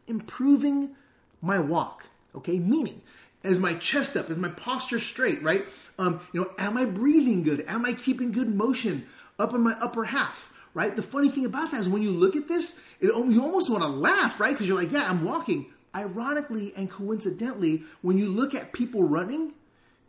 improving 0.06 0.94
my 1.40 1.58
walk. 1.58 2.06
Okay. 2.34 2.58
Meaning, 2.58 3.02
is 3.48 3.58
my 3.58 3.74
chest 3.74 4.16
up? 4.16 4.30
Is 4.30 4.38
my 4.38 4.48
posture 4.48 4.98
straight? 4.98 5.42
Right? 5.42 5.64
Um, 5.98 6.20
you 6.32 6.40
know, 6.40 6.50
am 6.58 6.76
I 6.76 6.84
breathing 6.84 7.42
good? 7.42 7.64
Am 7.66 7.84
I 7.84 7.92
keeping 7.92 8.32
good 8.32 8.54
motion 8.54 9.06
up 9.38 9.52
in 9.54 9.62
my 9.62 9.72
upper 9.80 10.04
half? 10.04 10.52
Right? 10.74 10.94
The 10.94 11.02
funny 11.02 11.30
thing 11.30 11.44
about 11.44 11.72
that 11.72 11.80
is 11.80 11.88
when 11.88 12.02
you 12.02 12.10
look 12.10 12.36
at 12.36 12.46
this, 12.46 12.84
it, 13.00 13.06
you 13.06 13.42
almost 13.42 13.70
want 13.70 13.82
to 13.82 13.88
laugh, 13.88 14.38
right? 14.38 14.52
Because 14.52 14.68
you're 14.68 14.80
like, 14.80 14.92
yeah, 14.92 15.08
I'm 15.08 15.24
walking. 15.24 15.66
Ironically 15.94 16.72
and 16.76 16.90
coincidentally, 16.90 17.82
when 18.02 18.18
you 18.18 18.28
look 18.28 18.54
at 18.54 18.72
people 18.72 19.02
running, 19.02 19.54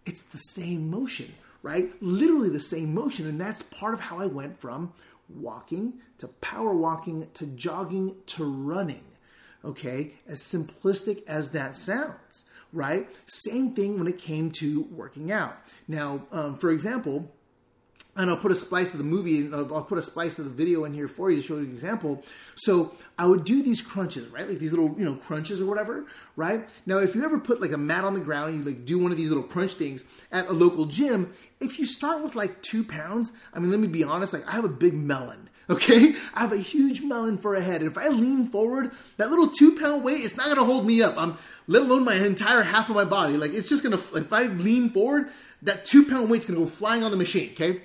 it's 0.05 0.23
the 0.23 0.37
same 0.37 0.91
motion, 0.91 1.33
right? 1.63 1.89
Literally 2.01 2.49
the 2.49 2.59
same 2.59 2.93
motion. 2.93 3.27
And 3.27 3.39
that's 3.39 3.63
part 3.63 3.93
of 3.93 4.01
how 4.01 4.19
I 4.19 4.25
went 4.25 4.59
from 4.59 4.93
walking 5.29 5.93
to 6.17 6.27
power 6.27 6.73
walking 6.73 7.27
to 7.35 7.45
jogging 7.45 8.15
to 8.27 8.43
running. 8.43 9.03
Okay, 9.63 10.13
as 10.27 10.39
simplistic 10.39 11.25
as 11.27 11.51
that 11.51 11.75
sounds, 11.75 12.48
right? 12.73 13.07
Same 13.27 13.73
thing 13.73 13.97
when 13.97 14.07
it 14.07 14.17
came 14.17 14.51
to 14.51 14.83
working 14.91 15.31
out. 15.31 15.57
Now, 15.87 16.25
um, 16.31 16.57
for 16.57 16.71
example, 16.71 17.31
and 18.15 18.29
I'll 18.29 18.37
put 18.37 18.51
a 18.51 18.55
splice 18.55 18.91
of 18.93 18.97
the 18.97 19.05
movie, 19.05 19.39
and 19.39 19.55
I'll 19.55 19.83
put 19.83 19.97
a 19.97 20.01
splice 20.01 20.39
of 20.39 20.45
the 20.45 20.51
video 20.51 20.83
in 20.83 20.93
here 20.93 21.07
for 21.07 21.29
you 21.29 21.37
to 21.37 21.41
show 21.41 21.53
you 21.55 21.61
an 21.61 21.69
example. 21.69 22.23
So 22.55 22.93
I 23.17 23.25
would 23.25 23.45
do 23.45 23.63
these 23.63 23.81
crunches, 23.81 24.27
right? 24.27 24.47
Like 24.47 24.59
these 24.59 24.73
little, 24.73 24.93
you 24.99 25.05
know, 25.05 25.15
crunches 25.15 25.61
or 25.61 25.65
whatever, 25.65 26.05
right? 26.35 26.67
Now, 26.85 26.97
if 26.97 27.15
you 27.15 27.23
ever 27.23 27.39
put 27.39 27.61
like 27.61 27.71
a 27.71 27.77
mat 27.77 28.03
on 28.03 28.15
the 28.15 28.19
ground 28.19 28.57
you 28.57 28.63
like 28.63 28.85
do 28.85 28.99
one 28.99 29.11
of 29.11 29.17
these 29.17 29.29
little 29.29 29.43
crunch 29.43 29.73
things 29.73 30.03
at 30.31 30.47
a 30.47 30.51
local 30.53 30.85
gym, 30.85 31.33
if 31.61 31.79
you 31.79 31.85
start 31.85 32.21
with 32.21 32.35
like 32.35 32.61
two 32.61 32.83
pounds, 32.83 33.31
I 33.53 33.59
mean, 33.59 33.71
let 33.71 33.79
me 33.79 33.87
be 33.87 34.03
honest, 34.03 34.33
like 34.33 34.47
I 34.47 34.51
have 34.51 34.65
a 34.65 34.69
big 34.69 34.93
melon. 34.93 35.48
Okay, 35.69 36.15
I 36.33 36.39
have 36.39 36.51
a 36.51 36.57
huge 36.57 37.03
melon 37.03 37.37
for 37.37 37.53
a 37.53 37.61
head, 37.61 37.81
and 37.81 37.91
if 37.91 37.97
I 37.97 38.07
lean 38.07 38.47
forward, 38.47 38.91
that 39.17 39.29
little 39.29 39.47
two 39.47 39.77
pound 39.79 40.03
weight, 40.03 40.21
it's 40.21 40.35
not 40.35 40.47
gonna 40.47 40.63
hold 40.63 40.85
me 40.85 41.03
up. 41.03 41.15
I'm, 41.17 41.37
let 41.67 41.83
alone 41.83 42.03
my 42.03 42.15
entire 42.15 42.63
half 42.63 42.89
of 42.89 42.95
my 42.95 43.05
body. 43.05 43.37
Like 43.37 43.53
it's 43.53 43.69
just 43.69 43.83
gonna, 43.83 43.97
if 43.97 44.33
I 44.33 44.43
lean 44.43 44.89
forward, 44.89 45.29
that 45.61 45.85
two 45.85 46.05
pound 46.05 46.29
weight's 46.29 46.47
gonna 46.47 46.59
go 46.59 46.65
flying 46.65 47.03
on 47.03 47.11
the 47.11 47.17
machine. 47.17 47.51
Okay, 47.51 47.81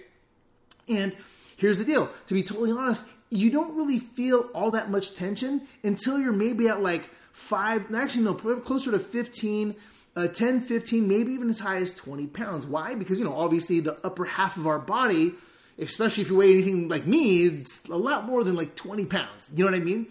and 0.88 1.14
here's 1.56 1.78
the 1.78 1.84
deal 1.84 2.08
to 2.26 2.34
be 2.34 2.42
totally 2.42 2.72
honest, 2.72 3.04
you 3.30 3.50
don't 3.50 3.76
really 3.76 3.98
feel 3.98 4.48
all 4.54 4.70
that 4.70 4.90
much 4.90 5.14
tension 5.14 5.66
until 5.82 6.18
you're 6.18 6.32
maybe 6.32 6.68
at 6.68 6.82
like 6.82 7.10
five, 7.32 7.92
actually, 7.94 8.22
no, 8.22 8.34
closer 8.34 8.92
to 8.92 8.98
15, 8.98 9.74
uh, 10.16 10.28
10, 10.28 10.60
15, 10.60 11.06
maybe 11.06 11.32
even 11.32 11.50
as 11.50 11.58
high 11.58 11.76
as 11.76 11.92
20 11.92 12.28
pounds. 12.28 12.64
Why? 12.64 12.94
Because, 12.94 13.18
you 13.18 13.24
know, 13.24 13.34
obviously 13.34 13.80
the 13.80 13.98
upper 14.04 14.24
half 14.24 14.56
of 14.56 14.66
our 14.66 14.78
body, 14.78 15.32
especially 15.78 16.22
if 16.22 16.30
you 16.30 16.36
weigh 16.36 16.52
anything 16.52 16.88
like 16.88 17.06
me, 17.06 17.46
it's 17.46 17.86
a 17.88 17.96
lot 17.96 18.24
more 18.24 18.44
than 18.44 18.56
like 18.56 18.76
20 18.76 19.04
pounds. 19.06 19.50
You 19.54 19.64
know 19.64 19.70
what 19.70 19.80
I 19.80 19.82
mean? 19.82 20.06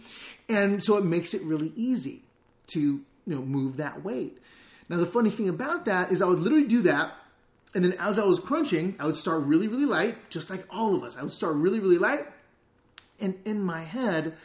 And 0.50 0.84
so 0.84 0.98
it 0.98 1.06
makes 1.06 1.34
it 1.34 1.42
really 1.44 1.72
easy 1.76 2.22
to, 2.68 2.80
you 2.80 3.04
know, 3.26 3.42
move 3.42 3.78
that 3.78 4.04
weight. 4.04 4.38
Now, 4.90 4.98
the 4.98 5.06
funny 5.06 5.30
thing 5.30 5.48
about 5.48 5.86
that 5.86 6.12
is 6.12 6.22
I 6.22 6.26
would 6.26 6.40
literally 6.40 6.68
do 6.68 6.82
that 6.84 7.14
and 7.76 7.84
then 7.84 7.94
as 7.94 8.20
I 8.20 8.24
was 8.24 8.40
crunching, 8.40 8.96
I 9.00 9.06
would 9.06 9.16
start 9.16 9.44
really, 9.44 9.68
really 9.68 9.86
light, 9.86 10.30
just 10.30 10.50
like 10.50 10.66
all 10.70 10.96
of 10.96 11.04
us. 11.04 11.18
I 11.18 11.24
would 11.24 11.34
start 11.34 11.56
really, 11.56 11.80
really 11.80 11.98
light. 11.98 12.26
And 13.20 13.36
in 13.46 13.62
my 13.62 13.82
head, 13.82 14.36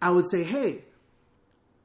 I 0.00 0.10
would 0.10 0.26
say, 0.26 0.44
hey, 0.44 0.82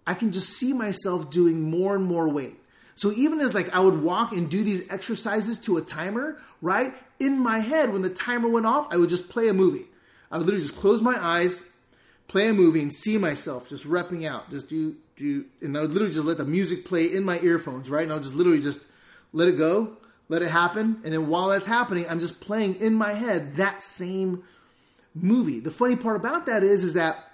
I 0.06 0.14
can 0.14 0.32
just 0.32 0.50
see 0.50 0.74
myself 0.74 1.32
doing 1.32 1.62
more 1.62 1.96
and 1.96 2.06
more 2.06 2.30
weight. 2.30 2.60
So 2.96 3.12
even 3.14 3.40
as 3.40 3.54
like 3.54 3.74
I 3.74 3.80
would 3.80 4.02
walk 4.02 4.32
and 4.32 4.50
do 4.50 4.64
these 4.64 4.90
exercises 4.92 5.60
to 5.60 5.78
a 5.78 5.82
timer, 5.82 6.38
right? 6.62 6.94
In 7.20 7.40
my 7.40 7.60
head, 7.60 7.92
when 7.92 8.02
the 8.02 8.10
timer 8.10 8.50
went 8.50 8.66
off, 8.66 8.88
I 8.92 8.98
would 8.98 9.10
just 9.10 9.30
play 9.30 9.48
a 9.48 9.54
movie. 9.54 9.86
I 10.32 10.38
would 10.38 10.46
literally 10.46 10.66
just 10.66 10.80
close 10.80 11.02
my 11.02 11.18
eyes, 11.24 11.70
play 12.28 12.48
a 12.48 12.54
movie, 12.54 12.82
and 12.82 12.92
see 12.92 13.18
myself 13.18 13.70
just 13.70 13.88
repping 13.88 14.28
out, 14.28 14.50
just 14.50 14.68
do 14.68 14.96
do, 15.16 15.46
and 15.62 15.78
I 15.78 15.82
would 15.82 15.92
literally 15.92 16.14
just 16.14 16.26
let 16.26 16.38
the 16.38 16.46
music 16.46 16.86
play 16.86 17.06
in 17.06 17.24
my 17.24 17.40
earphones, 17.40 17.90
right? 17.90 18.04
And 18.04 18.12
I 18.12 18.16
would 18.16 18.24
just 18.24 18.36
literally 18.36 18.60
just 18.60 18.80
let 19.32 19.48
it 19.48 19.58
go, 19.58 19.98
let 20.30 20.42
it 20.42 20.50
happen, 20.50 21.02
and 21.04 21.14
then 21.14 21.28
while 21.28 21.50
that's 21.50 21.68
happening, 21.68 22.06
I'm 22.10 22.20
just 22.20 22.42
playing 22.42 22.76
in 22.76 22.96
my 22.96 23.14
head 23.14 23.58
that 23.58 23.84
same 23.84 24.44
movie. 25.14 25.60
The 25.60 25.72
funny 25.72 25.96
part 25.96 26.16
about 26.16 26.48
that 26.48 26.64
is, 26.64 26.84
is 26.84 26.96
that 26.96 27.30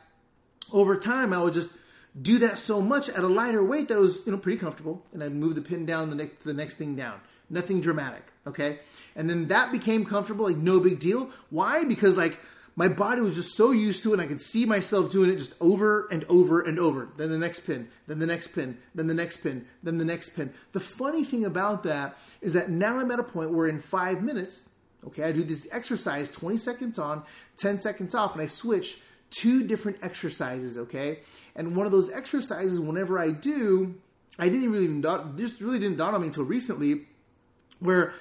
over 0.71 0.97
time 0.97 1.33
I 1.33 1.41
would 1.41 1.53
just 1.53 1.71
do 2.19 2.39
that 2.39 2.57
so 2.57 2.81
much 2.81 3.09
at 3.09 3.23
a 3.23 3.27
lighter 3.27 3.63
weight 3.63 3.87
that 3.87 3.99
was 3.99 4.25
you 4.25 4.31
know 4.31 4.37
pretty 4.37 4.57
comfortable, 4.57 5.05
and 5.13 5.23
I'd 5.23 5.33
move 5.33 5.55
the 5.55 5.61
pin 5.61 5.85
down 5.85 6.09
the 6.09 6.15
next 6.15 6.43
the 6.43 6.53
next 6.53 6.75
thing 6.75 6.95
down. 6.95 7.19
Nothing 7.49 7.81
dramatic, 7.81 8.23
okay? 8.45 8.79
And 9.15 9.29
then 9.29 9.47
that 9.47 9.71
became 9.71 10.05
comfortable, 10.05 10.45
like 10.45 10.57
no 10.57 10.79
big 10.79 10.99
deal. 10.99 11.29
Why? 11.49 11.83
Because 11.83 12.17
like 12.17 12.39
my 12.75 12.87
body 12.87 13.21
was 13.21 13.35
just 13.35 13.55
so 13.55 13.71
used 13.71 14.03
to 14.03 14.11
it, 14.11 14.13
and 14.13 14.21
I 14.21 14.27
could 14.27 14.41
see 14.41 14.65
myself 14.65 15.11
doing 15.11 15.29
it 15.29 15.35
just 15.35 15.53
over 15.59 16.07
and 16.11 16.23
over 16.29 16.61
and 16.61 16.79
over. 16.79 17.09
Then 17.17 17.29
the 17.29 17.37
next 17.37 17.61
pin, 17.61 17.89
then 18.07 18.19
the 18.19 18.27
next 18.27 18.49
pin, 18.49 18.77
then 18.95 19.07
the 19.07 19.13
next 19.13 19.37
pin, 19.37 19.65
then 19.83 19.97
the 19.97 20.05
next 20.05 20.29
pin. 20.29 20.53
The 20.71 20.79
funny 20.79 21.23
thing 21.23 21.43
about 21.43 21.83
that 21.83 22.17
is 22.41 22.53
that 22.53 22.69
now 22.69 22.99
I'm 22.99 23.11
at 23.11 23.19
a 23.19 23.23
point 23.23 23.51
where 23.51 23.67
in 23.67 23.79
five 23.81 24.23
minutes, 24.23 24.69
okay, 25.05 25.23
I 25.23 25.31
do 25.31 25.43
this 25.43 25.67
exercise 25.71 26.29
20 26.29 26.57
seconds 26.57 26.97
on, 26.97 27.23
10 27.57 27.81
seconds 27.81 28.15
off, 28.15 28.33
and 28.33 28.41
I 28.41 28.45
switch 28.45 29.01
two 29.29 29.65
different 29.67 29.97
exercises, 30.01 30.77
okay? 30.77 31.19
And 31.55 31.75
one 31.75 31.85
of 31.85 31.91
those 31.91 32.11
exercises, 32.11 32.79
whenever 32.79 33.19
I 33.19 33.31
do, 33.31 33.95
I 34.37 34.49
didn't 34.49 34.71
really 34.71 34.85
even, 34.85 35.01
this 35.35 35.61
really 35.61 35.79
didn't 35.79 35.97
dawn 35.97 36.15
on 36.15 36.21
me 36.21 36.27
until 36.27 36.45
recently, 36.45 37.07
where 37.79 38.13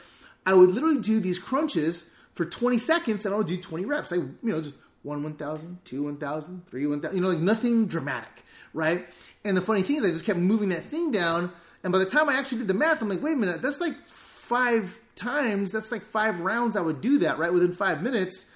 I 0.44 0.54
would 0.54 0.70
literally 0.70 0.98
do 0.98 1.20
these 1.20 1.38
crunches 1.38 2.10
for 2.34 2.44
20 2.44 2.78
seconds 2.78 3.26
and 3.26 3.34
I 3.34 3.38
would 3.38 3.46
do 3.46 3.56
20 3.56 3.84
reps. 3.84 4.12
I, 4.12 4.16
you 4.16 4.36
know, 4.42 4.60
just 4.60 4.76
one 5.02 5.22
1,000, 5.22 5.78
two 5.84 6.04
1,000, 6.04 6.66
three 6.66 6.86
1,000, 6.86 7.16
you 7.16 7.22
know, 7.22 7.28
like 7.28 7.38
nothing 7.38 7.86
dramatic, 7.86 8.44
right? 8.74 9.06
And 9.44 9.56
the 9.56 9.60
funny 9.60 9.82
thing 9.82 9.96
is 9.96 10.04
I 10.04 10.08
just 10.08 10.24
kept 10.24 10.38
moving 10.38 10.70
that 10.70 10.82
thing 10.84 11.10
down. 11.10 11.52
And 11.82 11.92
by 11.92 11.98
the 11.98 12.06
time 12.06 12.28
I 12.28 12.34
actually 12.34 12.58
did 12.58 12.68
the 12.68 12.74
math, 12.74 13.00
I'm 13.00 13.08
like, 13.08 13.22
wait 13.22 13.32
a 13.32 13.36
minute, 13.36 13.62
that's 13.62 13.80
like 13.80 13.96
five 14.04 14.98
times, 15.14 15.72
that's 15.72 15.92
like 15.92 16.02
five 16.02 16.40
rounds 16.40 16.76
I 16.76 16.80
would 16.80 17.00
do 17.00 17.18
that, 17.20 17.38
right? 17.38 17.52
Within 17.52 17.72
five 17.72 18.02
minutes. 18.02 18.50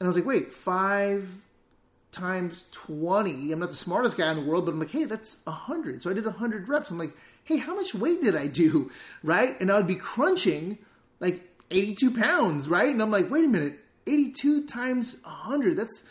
And 0.00 0.06
I 0.06 0.08
was 0.08 0.16
like, 0.16 0.26
wait, 0.26 0.52
five 0.52 1.28
times 2.12 2.66
20. 2.72 3.52
I'm 3.52 3.58
not 3.58 3.68
the 3.70 3.74
smartest 3.74 4.16
guy 4.16 4.30
in 4.30 4.36
the 4.36 4.50
world, 4.50 4.64
but 4.64 4.72
I'm 4.72 4.80
like, 4.80 4.90
hey, 4.90 5.04
that's 5.04 5.38
100. 5.44 6.02
So 6.02 6.10
I 6.10 6.14
did 6.14 6.24
100 6.24 6.68
reps. 6.68 6.90
I'm 6.90 6.98
like, 6.98 7.16
hey, 7.44 7.56
how 7.56 7.74
much 7.74 7.94
weight 7.94 8.22
did 8.22 8.36
I 8.36 8.46
do? 8.46 8.90
Right? 9.22 9.60
And 9.60 9.70
I 9.70 9.76
would 9.76 9.86
be 9.86 9.96
crunching 9.96 10.78
like 11.20 11.42
82 11.70 12.12
pounds, 12.12 12.68
right? 12.68 12.88
And 12.88 13.02
I'm 13.02 13.10
like, 13.10 13.30
wait 13.30 13.44
a 13.44 13.48
minute, 13.48 13.80
82 14.06 14.66
times 14.66 15.20
100, 15.24 15.76
that's 15.76 16.02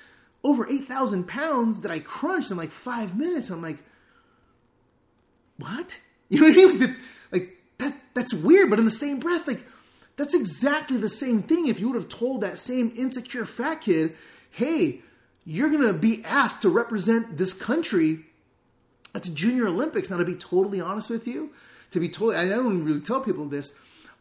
over 0.43 0.69
8,000 0.69 1.27
pounds 1.27 1.81
that 1.81 1.91
I 1.91 1.99
crunched 1.99 2.51
in 2.51 2.57
like 2.57 2.71
five 2.71 3.17
minutes. 3.17 3.49
I'm 3.49 3.61
like, 3.61 3.77
what? 5.57 5.97
You 6.29 6.41
know 6.41 6.49
what 6.49 6.75
I 6.75 6.77
mean? 6.77 6.95
Like, 7.31 7.57
that, 7.77 7.95
that's 8.13 8.33
weird, 8.33 8.69
but 8.69 8.79
in 8.79 8.83
the 8.83 8.91
same 8.91 9.21
breath, 9.21 9.47
like, 9.47 9.63
that's 10.17 10.33
exactly 10.33 10.97
the 10.97 11.07
same 11.07 11.41
thing 11.41 11.67
if 11.67 11.79
you 11.79 11.87
would 11.87 11.95
have 11.95 12.09
told 12.09 12.41
that 12.41 12.59
same 12.59 12.91
insecure 12.97 13.45
fat 13.45 13.79
kid, 13.79 14.17
hey, 14.51 15.03
you're 15.49 15.69
going 15.69 15.81
to 15.81 15.93
be 15.93 16.25
asked 16.25 16.61
to 16.63 16.69
represent 16.69 17.37
this 17.37 17.53
country 17.53 18.19
at 19.15 19.23
the 19.23 19.29
Junior 19.29 19.67
Olympics. 19.67 20.09
Now, 20.09 20.17
to 20.17 20.25
be 20.25 20.35
totally 20.35 20.81
honest 20.81 21.09
with 21.09 21.25
you, 21.25 21.51
to 21.91 22.01
be 22.01 22.09
totally, 22.09 22.35
I 22.35 22.49
don't 22.49 22.83
really 22.83 22.99
tell 22.99 23.21
people 23.21 23.45
this, 23.45 23.73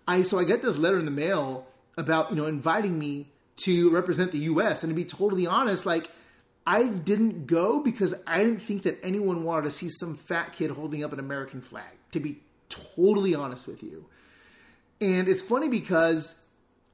I 0.06 0.23
so 0.23 0.38
I 0.38 0.45
get 0.45 0.62
this 0.62 0.78
letter 0.78 1.00
in 1.00 1.04
the 1.04 1.11
mail 1.11 1.66
about 1.99 2.30
you 2.30 2.37
know 2.37 2.47
inviting 2.47 2.97
me 2.97 3.26
to 3.56 3.90
represent 3.90 4.30
the 4.30 4.38
U.S. 4.38 4.85
and 4.85 4.90
to 4.90 4.95
be 4.95 5.04
totally 5.04 5.49
honest, 5.49 5.85
like 5.85 6.12
I 6.64 6.85
didn't 6.85 7.49
go 7.49 7.80
because 7.80 8.14
I 8.25 8.38
didn't 8.45 8.61
think 8.61 8.85
that 8.85 8.97
anyone 9.02 9.42
wanted 9.42 9.64
to 9.64 9.71
see 9.73 9.88
some 9.88 10.14
fat 10.14 10.52
kid 10.52 10.71
holding 10.71 11.02
up 11.02 11.12
an 11.12 11.18
American 11.18 11.61
flag. 11.61 11.90
To 12.12 12.21
be 12.21 12.38
totally 12.68 13.35
honest 13.35 13.66
with 13.66 13.83
you, 13.83 14.07
and 15.00 15.27
it's 15.27 15.42
funny 15.42 15.68
because 15.68 16.40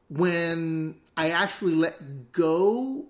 when 0.09 0.94
I 1.18 1.33
actually 1.33 1.74
let 1.74 2.33
go 2.33 3.04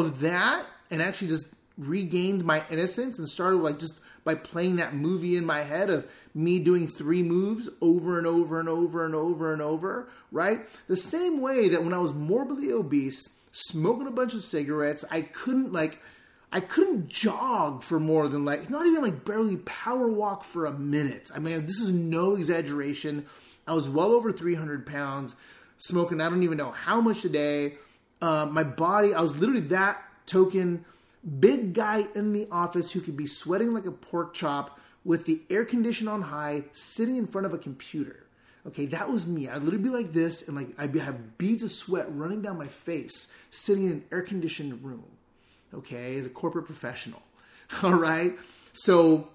of 0.00 0.20
that 0.20 0.66
and 0.90 1.00
actually 1.00 1.28
just 1.28 1.52
regained 1.78 2.44
my 2.44 2.62
innocence 2.70 3.18
and 3.18 3.28
started 3.28 3.58
like 3.58 3.78
just 3.78 3.98
by 4.24 4.34
playing 4.34 4.76
that 4.76 4.94
movie 4.94 5.36
in 5.36 5.46
my 5.46 5.62
head 5.62 5.88
of 5.90 6.06
me 6.34 6.58
doing 6.58 6.86
three 6.86 7.22
moves 7.22 7.68
over 7.80 8.18
and 8.18 8.26
over 8.26 8.60
and 8.60 8.68
over 8.68 9.04
and 9.04 9.14
over 9.14 9.52
and 9.52 9.62
over, 9.62 10.08
right? 10.30 10.60
The 10.86 10.96
same 10.96 11.40
way 11.40 11.68
that 11.68 11.82
when 11.82 11.94
I 11.94 11.98
was 11.98 12.12
morbidly 12.12 12.70
obese, 12.72 13.38
smoking 13.52 14.06
a 14.06 14.12
bunch 14.12 14.34
of 14.34 14.42
cigarettes, 14.42 15.04
I 15.10 15.22
couldn't 15.22 15.72
like 15.72 16.00
I 16.52 16.60
couldn't 16.60 17.08
jog 17.08 17.84
for 17.84 18.00
more 18.00 18.28
than 18.28 18.44
like 18.44 18.70
not 18.70 18.86
even 18.86 19.02
like 19.02 19.24
barely 19.24 19.56
power 19.58 20.08
walk 20.08 20.44
for 20.44 20.66
a 20.66 20.72
minute. 20.72 21.30
I 21.34 21.38
mean, 21.38 21.66
this 21.66 21.80
is 21.80 21.92
no 21.92 22.34
exaggeration. 22.34 23.26
I 23.66 23.72
was 23.72 23.88
well 23.88 24.12
over 24.12 24.32
300 24.32 24.84
pounds, 24.84 25.36
smoking 25.78 26.20
I 26.20 26.28
don't 26.28 26.42
even 26.42 26.58
know 26.58 26.72
how 26.72 27.00
much 27.00 27.24
a 27.24 27.28
day. 27.28 27.74
Uh, 28.20 28.46
my 28.50 28.62
body, 28.62 29.14
I 29.14 29.20
was 29.20 29.38
literally 29.38 29.62
that 29.68 30.02
token 30.26 30.84
big 31.38 31.74
guy 31.74 32.06
in 32.14 32.32
the 32.32 32.48
office 32.50 32.92
who 32.92 33.00
could 33.00 33.16
be 33.16 33.26
sweating 33.26 33.74
like 33.74 33.86
a 33.86 33.92
pork 33.92 34.34
chop 34.34 34.78
with 35.04 35.26
the 35.26 35.40
air 35.48 35.64
condition 35.64 36.08
on 36.08 36.22
high, 36.22 36.64
sitting 36.72 37.16
in 37.16 37.26
front 37.26 37.46
of 37.46 37.54
a 37.54 37.58
computer. 37.58 38.24
Okay, 38.66 38.86
that 38.86 39.10
was 39.10 39.26
me. 39.26 39.48
I'd 39.48 39.62
literally 39.62 39.84
be 39.84 39.88
like 39.88 40.12
this, 40.12 40.46
and 40.46 40.56
like 40.56 40.68
I'd 40.78 40.94
have 40.96 41.38
beads 41.38 41.62
of 41.62 41.70
sweat 41.70 42.06
running 42.10 42.42
down 42.42 42.58
my 42.58 42.66
face, 42.66 43.34
sitting 43.50 43.86
in 43.86 43.92
an 43.92 44.04
air 44.12 44.22
conditioned 44.22 44.84
room. 44.84 45.04
Okay, 45.72 46.18
as 46.18 46.26
a 46.26 46.30
corporate 46.30 46.66
professional. 46.66 47.22
All 47.82 47.94
right. 47.94 48.34
So, 48.72 49.28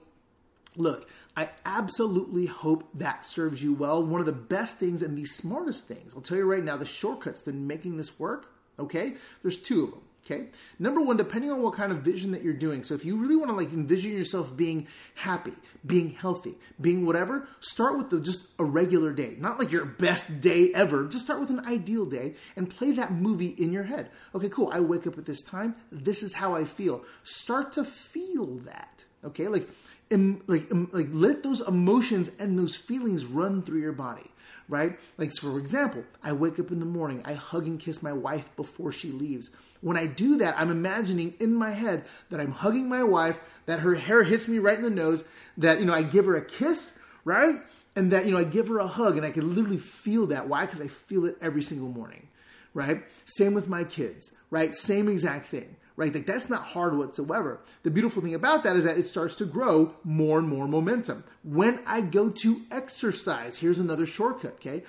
look, 0.76 1.10
I 1.36 1.50
absolutely 1.65 2.45
hope 2.45 2.88
that 2.95 3.26
serves 3.26 3.63
you 3.63 3.74
well. 3.74 4.04
One 4.04 4.19
of 4.19 4.26
the 4.26 4.32
best 4.32 4.78
things 4.78 5.02
and 5.02 5.17
the 5.17 5.26
smartest 5.26 5.88
things, 5.88 6.13
I'll 6.15 6.21
tell 6.21 6.38
you 6.38 6.45
right 6.45 6.63
now, 6.63 6.78
the 6.78 6.86
shortcuts 6.86 7.41
to 7.43 7.54
making 7.54 7.98
this 7.98 8.19
work. 8.19 8.52
Okay, 8.79 9.13
there's 9.41 9.57
two 9.57 9.83
of 9.85 9.91
them. 9.91 10.01
Okay. 10.25 10.47
Number 10.79 11.01
one, 11.01 11.17
depending 11.17 11.51
on 11.51 11.61
what 11.61 11.75
kind 11.75 11.91
of 11.91 11.99
vision 11.99 12.31
that 12.31 12.41
you're 12.41 12.53
doing. 12.53 12.83
So 12.83 12.95
if 12.95 13.05
you 13.05 13.17
really 13.17 13.35
want 13.35 13.51
to 13.51 13.55
like 13.55 13.71
envision 13.71 14.11
yourself 14.11 14.57
being 14.57 14.88
happy, 15.13 15.53
being 15.85 16.09
healthy, 16.09 16.55
being 16.81 17.05
whatever, 17.05 17.47
start 17.59 17.95
with 17.95 18.09
the, 18.09 18.19
just 18.19 18.49
a 18.57 18.63
regular 18.63 19.13
day, 19.13 19.35
not 19.38 19.59
like 19.59 19.71
your 19.71 19.85
best 19.85 20.41
day 20.41 20.71
ever. 20.73 21.07
Just 21.07 21.25
start 21.25 21.39
with 21.39 21.51
an 21.51 21.59
ideal 21.67 22.07
day 22.07 22.33
and 22.55 22.67
play 22.67 22.91
that 22.93 23.11
movie 23.11 23.49
in 23.49 23.71
your 23.71 23.83
head. 23.83 24.09
Okay, 24.33 24.49
cool. 24.49 24.71
I 24.73 24.79
wake 24.79 25.05
up 25.05 25.19
at 25.19 25.27
this 25.27 25.43
time. 25.43 25.75
This 25.91 26.23
is 26.23 26.33
how 26.33 26.55
I 26.55 26.65
feel. 26.65 27.03
Start 27.21 27.73
to 27.73 27.83
feel 27.83 28.47
that. 28.65 29.03
Okay, 29.23 29.47
like, 29.47 29.69
like, 30.09 30.67
like 30.91 31.07
let 31.11 31.43
those 31.43 31.61
emotions 31.61 32.31
and 32.39 32.57
those 32.57 32.75
feelings 32.75 33.25
run 33.25 33.61
through 33.61 33.81
your 33.81 33.91
body 33.91 34.31
right? 34.67 34.97
Like, 35.17 35.32
for 35.39 35.60
example, 35.60 36.04
I 36.23 36.34
wake 36.34 36.60
up 36.60 36.71
in 36.71 36.80
the 36.80 36.86
morning, 36.86 37.21
I 37.25 37.34
hug 37.34 37.67
and 37.67 37.80
kiss 37.80 38.01
my 38.01 38.13
wife 38.13 38.49
before 38.56 38.91
she 38.91 39.12
leaves. 39.12 39.51
When 39.82 39.97
I 39.97 40.08
do 40.08 40.38
that, 40.38 40.56
I'm 40.58 40.71
imagining 40.71 41.36
in 41.39 41.54
my 41.54 41.71
head 41.71 42.06
that 42.30 42.39
I'm 42.39 42.51
hugging 42.51 42.89
my 42.89 43.04
wife, 43.04 43.39
that 43.65 43.80
her 43.80 43.95
hair 43.95 44.23
hits 44.23 44.47
me 44.47 44.60
right 44.60 44.78
in 44.78 44.84
the 44.84 44.89
nose, 44.89 45.23
that, 45.58 45.80
you 45.80 45.86
know, 45.86 45.93
I 45.93 46.04
give 46.04 46.25
her 46.25 46.36
a 46.36 46.45
kiss, 46.45 46.99
right? 47.23 47.56
And 47.95 48.12
that, 48.12 48.25
you 48.25 48.32
know, 48.32 48.39
I 48.39 48.43
give 48.43 48.67
her 48.67 48.80
a 48.80 48.88
hug 48.88 49.17
and 49.17 49.25
I 49.25 49.32
can 49.32 49.54
literally 49.54 49.78
feel 49.78 50.28
that. 50.28 50.47
Why? 50.47 50.65
Because 50.65 50.82
I 50.82 50.88
feel 50.88 51.25
it 51.25 51.38
every 51.41 51.62
single 51.63 51.89
morning, 51.89 52.28
right? 52.73 53.04
Same 53.25 53.54
with 53.54 53.69
my 53.69 53.84
kids, 53.84 54.36
right? 54.49 54.73
Same 54.75 55.08
exact 55.08 55.47
thing 55.47 55.75
right? 55.97 56.13
Like 56.13 56.25
that's 56.25 56.49
not 56.49 56.63
hard 56.63 56.97
whatsoever. 56.97 57.62
The 57.84 57.91
beautiful 57.91 58.21
thing 58.21 58.36
about 58.36 58.63
that 58.63 58.75
is 58.75 58.84
that 58.84 58.97
it 58.97 59.08
starts 59.08 59.36
to 59.36 59.45
grow 59.45 59.93
more 60.03 60.39
and 60.39 60.47
more 60.47 60.67
momentum. 60.67 61.23
When 61.43 61.79
I 61.86 62.01
go 62.01 62.29
to 62.29 62.62
exercise, 62.71 63.58
here's 63.58 63.79
another 63.79 64.05
shortcut, 64.05 64.55
okay? 64.55 64.84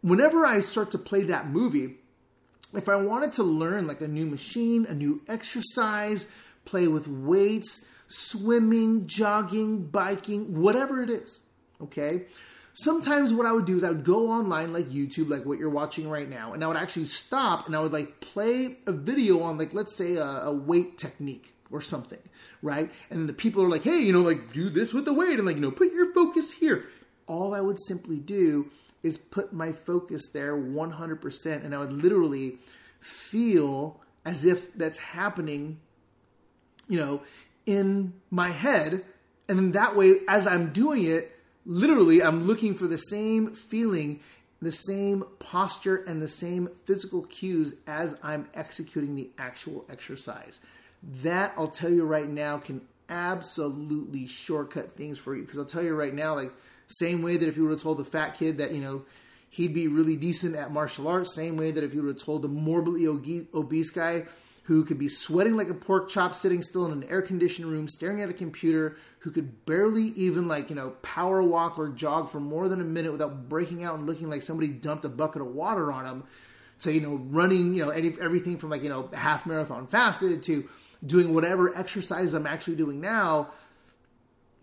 Whenever 0.00 0.44
I 0.46 0.60
start 0.60 0.90
to 0.92 0.98
play 0.98 1.22
that 1.24 1.48
movie, 1.48 1.96
if 2.74 2.88
I 2.88 2.96
wanted 2.96 3.34
to 3.34 3.42
learn 3.42 3.86
like 3.86 4.00
a 4.00 4.08
new 4.08 4.26
machine, 4.26 4.86
a 4.88 4.94
new 4.94 5.20
exercise, 5.28 6.30
play 6.64 6.88
with 6.88 7.06
weights, 7.06 7.86
swimming, 8.08 9.06
jogging, 9.06 9.86
biking, 9.86 10.60
whatever 10.60 11.02
it 11.02 11.10
is, 11.10 11.40
okay? 11.80 12.26
Sometimes 12.74 13.32
what 13.32 13.46
I 13.46 13.52
would 13.52 13.66
do 13.66 13.76
is 13.76 13.84
I 13.84 13.90
would 13.90 14.04
go 14.04 14.30
online 14.30 14.72
like 14.72 14.88
YouTube, 14.88 15.28
like 15.28 15.44
what 15.44 15.58
you're 15.58 15.68
watching 15.68 16.08
right 16.08 16.28
now, 16.28 16.54
and 16.54 16.64
I 16.64 16.68
would 16.68 16.76
actually 16.76 17.04
stop 17.04 17.66
and 17.66 17.76
I 17.76 17.80
would 17.80 17.92
like 17.92 18.20
play 18.20 18.78
a 18.86 18.92
video 18.92 19.42
on 19.42 19.58
like 19.58 19.74
let's 19.74 19.94
say 19.94 20.16
a, 20.16 20.24
a 20.24 20.52
weight 20.52 20.96
technique 20.96 21.54
or 21.70 21.80
something, 21.80 22.18
right? 22.62 22.90
And 23.10 23.28
the 23.28 23.32
people 23.32 23.62
are 23.62 23.68
like, 23.68 23.82
hey, 23.82 23.98
you 23.98 24.12
know, 24.12 24.20
like 24.20 24.52
do 24.52 24.70
this 24.70 24.92
with 24.92 25.04
the 25.04 25.12
weight 25.12 25.38
and 25.38 25.46
like, 25.46 25.56
you 25.56 25.62
know, 25.62 25.70
put 25.70 25.92
your 25.92 26.12
focus 26.12 26.52
here. 26.52 26.84
All 27.26 27.54
I 27.54 27.60
would 27.60 27.80
simply 27.80 28.18
do 28.18 28.70
is 29.02 29.16
put 29.16 29.52
my 29.52 29.72
focus 29.72 30.30
there 30.32 30.56
100%. 30.56 31.64
And 31.64 31.74
I 31.74 31.78
would 31.78 31.92
literally 31.92 32.58
feel 33.00 34.00
as 34.24 34.44
if 34.44 34.72
that's 34.74 34.98
happening, 34.98 35.80
you 36.88 36.98
know, 36.98 37.22
in 37.66 38.12
my 38.30 38.50
head. 38.50 39.04
And 39.48 39.58
then 39.58 39.72
that 39.72 39.96
way, 39.96 40.20
as 40.28 40.46
I'm 40.46 40.72
doing 40.72 41.04
it, 41.04 41.36
literally, 41.66 42.22
I'm 42.22 42.44
looking 42.44 42.74
for 42.74 42.86
the 42.86 42.98
same 42.98 43.54
feeling, 43.54 44.20
the 44.60 44.72
same 44.72 45.24
posture, 45.38 46.04
and 46.06 46.20
the 46.20 46.28
same 46.28 46.68
physical 46.84 47.22
cues 47.22 47.74
as 47.86 48.16
I'm 48.22 48.48
executing 48.54 49.16
the 49.16 49.30
actual 49.38 49.84
exercise. 49.90 50.60
That, 51.22 51.52
I'll 51.56 51.68
tell 51.68 51.90
you 51.90 52.04
right 52.04 52.28
now, 52.28 52.58
can 52.58 52.80
absolutely 53.08 54.26
shortcut 54.26 54.92
things 54.92 55.18
for 55.18 55.34
you. 55.36 55.42
Because 55.42 55.58
I'll 55.58 55.64
tell 55.64 55.82
you 55.82 55.94
right 55.94 56.14
now, 56.14 56.34
like, 56.34 56.52
same 56.88 57.22
way 57.22 57.36
that 57.36 57.48
if 57.48 57.56
you 57.56 57.64
would 57.64 57.72
have 57.72 57.82
told 57.82 57.98
the 57.98 58.04
fat 58.04 58.38
kid 58.38 58.58
that, 58.58 58.72
you 58.72 58.80
know, 58.80 59.02
he'd 59.50 59.74
be 59.74 59.88
really 59.88 60.16
decent 60.16 60.56
at 60.56 60.72
martial 60.72 61.08
arts, 61.08 61.34
same 61.34 61.56
way 61.56 61.70
that 61.70 61.84
if 61.84 61.94
you 61.94 62.02
would 62.02 62.14
have 62.14 62.22
told 62.22 62.42
the 62.42 62.48
morbidly 62.48 63.06
obese 63.54 63.90
guy 63.90 64.24
who 64.64 64.84
could 64.84 64.98
be 64.98 65.08
sweating 65.08 65.56
like 65.56 65.68
a 65.68 65.74
pork 65.74 66.08
chop 66.08 66.34
sitting 66.34 66.62
still 66.62 66.86
in 66.86 66.92
an 66.92 67.04
air 67.04 67.22
conditioned 67.22 67.66
room 67.66 67.88
staring 67.88 68.22
at 68.22 68.30
a 68.30 68.34
computer 68.34 68.96
who 69.20 69.30
could 69.30 69.66
barely 69.66 70.04
even 70.16 70.46
like 70.48 70.70
you 70.70 70.76
know 70.76 70.90
power 71.02 71.42
walk 71.42 71.78
or 71.78 71.88
jog 71.88 72.28
for 72.30 72.40
more 72.40 72.68
than 72.68 72.80
a 72.80 72.84
minute 72.84 73.12
without 73.12 73.48
breaking 73.48 73.84
out 73.84 73.96
and 73.96 74.06
looking 74.06 74.30
like 74.30 74.42
somebody 74.42 74.68
dumped 74.68 75.04
a 75.04 75.08
bucket 75.08 75.42
of 75.42 75.48
water 75.48 75.90
on 75.92 76.04
him 76.04 76.24
to 76.80 76.92
you 76.92 77.00
know 77.00 77.16
running 77.30 77.74
you 77.74 77.84
know 77.84 77.90
any, 77.90 78.14
everything 78.20 78.56
from 78.56 78.70
like 78.70 78.82
you 78.82 78.88
know 78.88 79.08
half 79.12 79.46
marathon 79.46 79.86
fasted 79.86 80.42
to 80.42 80.68
doing 81.04 81.34
whatever 81.34 81.76
exercise 81.76 82.34
i'm 82.34 82.46
actually 82.46 82.76
doing 82.76 83.00
now 83.00 83.48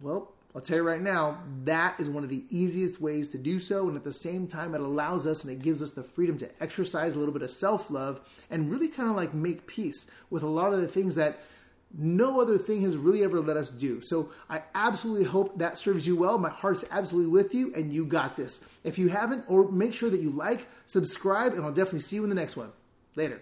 well 0.02 0.34
I'll 0.56 0.62
tell 0.62 0.78
you 0.78 0.84
right 0.84 1.02
now, 1.02 1.40
that 1.66 2.00
is 2.00 2.10
one 2.10 2.24
of 2.24 2.30
the 2.30 2.44
easiest 2.50 3.00
ways 3.00 3.28
to 3.30 3.38
do 3.38 3.60
so. 3.60 3.88
And 3.88 3.96
at 3.96 4.04
the 4.04 4.14
same 4.14 4.48
time, 4.48 4.74
it 4.74 4.82
allows 4.82 5.28
us 5.28 5.44
and 5.44 5.54
it 5.54 5.62
gives 5.62 5.84
us 5.84 5.92
the 5.92 6.04
freedom 6.04 6.38
to 6.40 6.50
exercise 6.62 7.16
a 7.16 7.20
little 7.20 7.34
bit 7.34 7.44
of 7.44 7.52
self 7.52 7.92
love 7.92 8.20
and 8.50 8.72
really 8.72 8.88
kind 8.88 9.10
of 9.10 9.16
like 9.16 9.34
make 9.34 9.68
peace 9.68 10.10
with 10.30 10.42
a 10.42 10.48
lot 10.48 10.74
of 10.74 10.82
the 10.82 10.88
things 10.88 11.16
that 11.16 11.40
no 11.98 12.40
other 12.40 12.58
thing 12.58 12.84
has 12.84 12.98
really 12.98 13.24
ever 13.24 13.40
let 13.40 13.58
us 13.58 13.70
do. 13.70 14.02
So 14.02 14.32
I 14.50 14.62
absolutely 14.76 15.26
hope 15.26 15.58
that 15.58 15.78
serves 15.78 16.06
you 16.06 16.16
well. 16.16 16.38
My 16.38 16.50
heart's 16.50 16.86
absolutely 16.92 17.32
with 17.32 17.54
you, 17.54 17.74
and 17.76 17.92
you 17.92 18.06
got 18.06 18.38
this. 18.38 18.68
If 18.84 19.00
you 19.00 19.10
haven't, 19.10 19.46
or 19.48 19.72
make 19.72 19.94
sure 19.94 20.10
that 20.10 20.22
you 20.22 20.30
like, 20.30 20.68
subscribe, 20.86 21.54
and 21.54 21.64
I'll 21.64 21.72
definitely 21.72 22.02
see 22.02 22.18
you 22.18 22.24
in 22.24 22.30
the 22.30 22.36
next 22.36 22.56
one. 22.56 22.72
Later. 23.16 23.42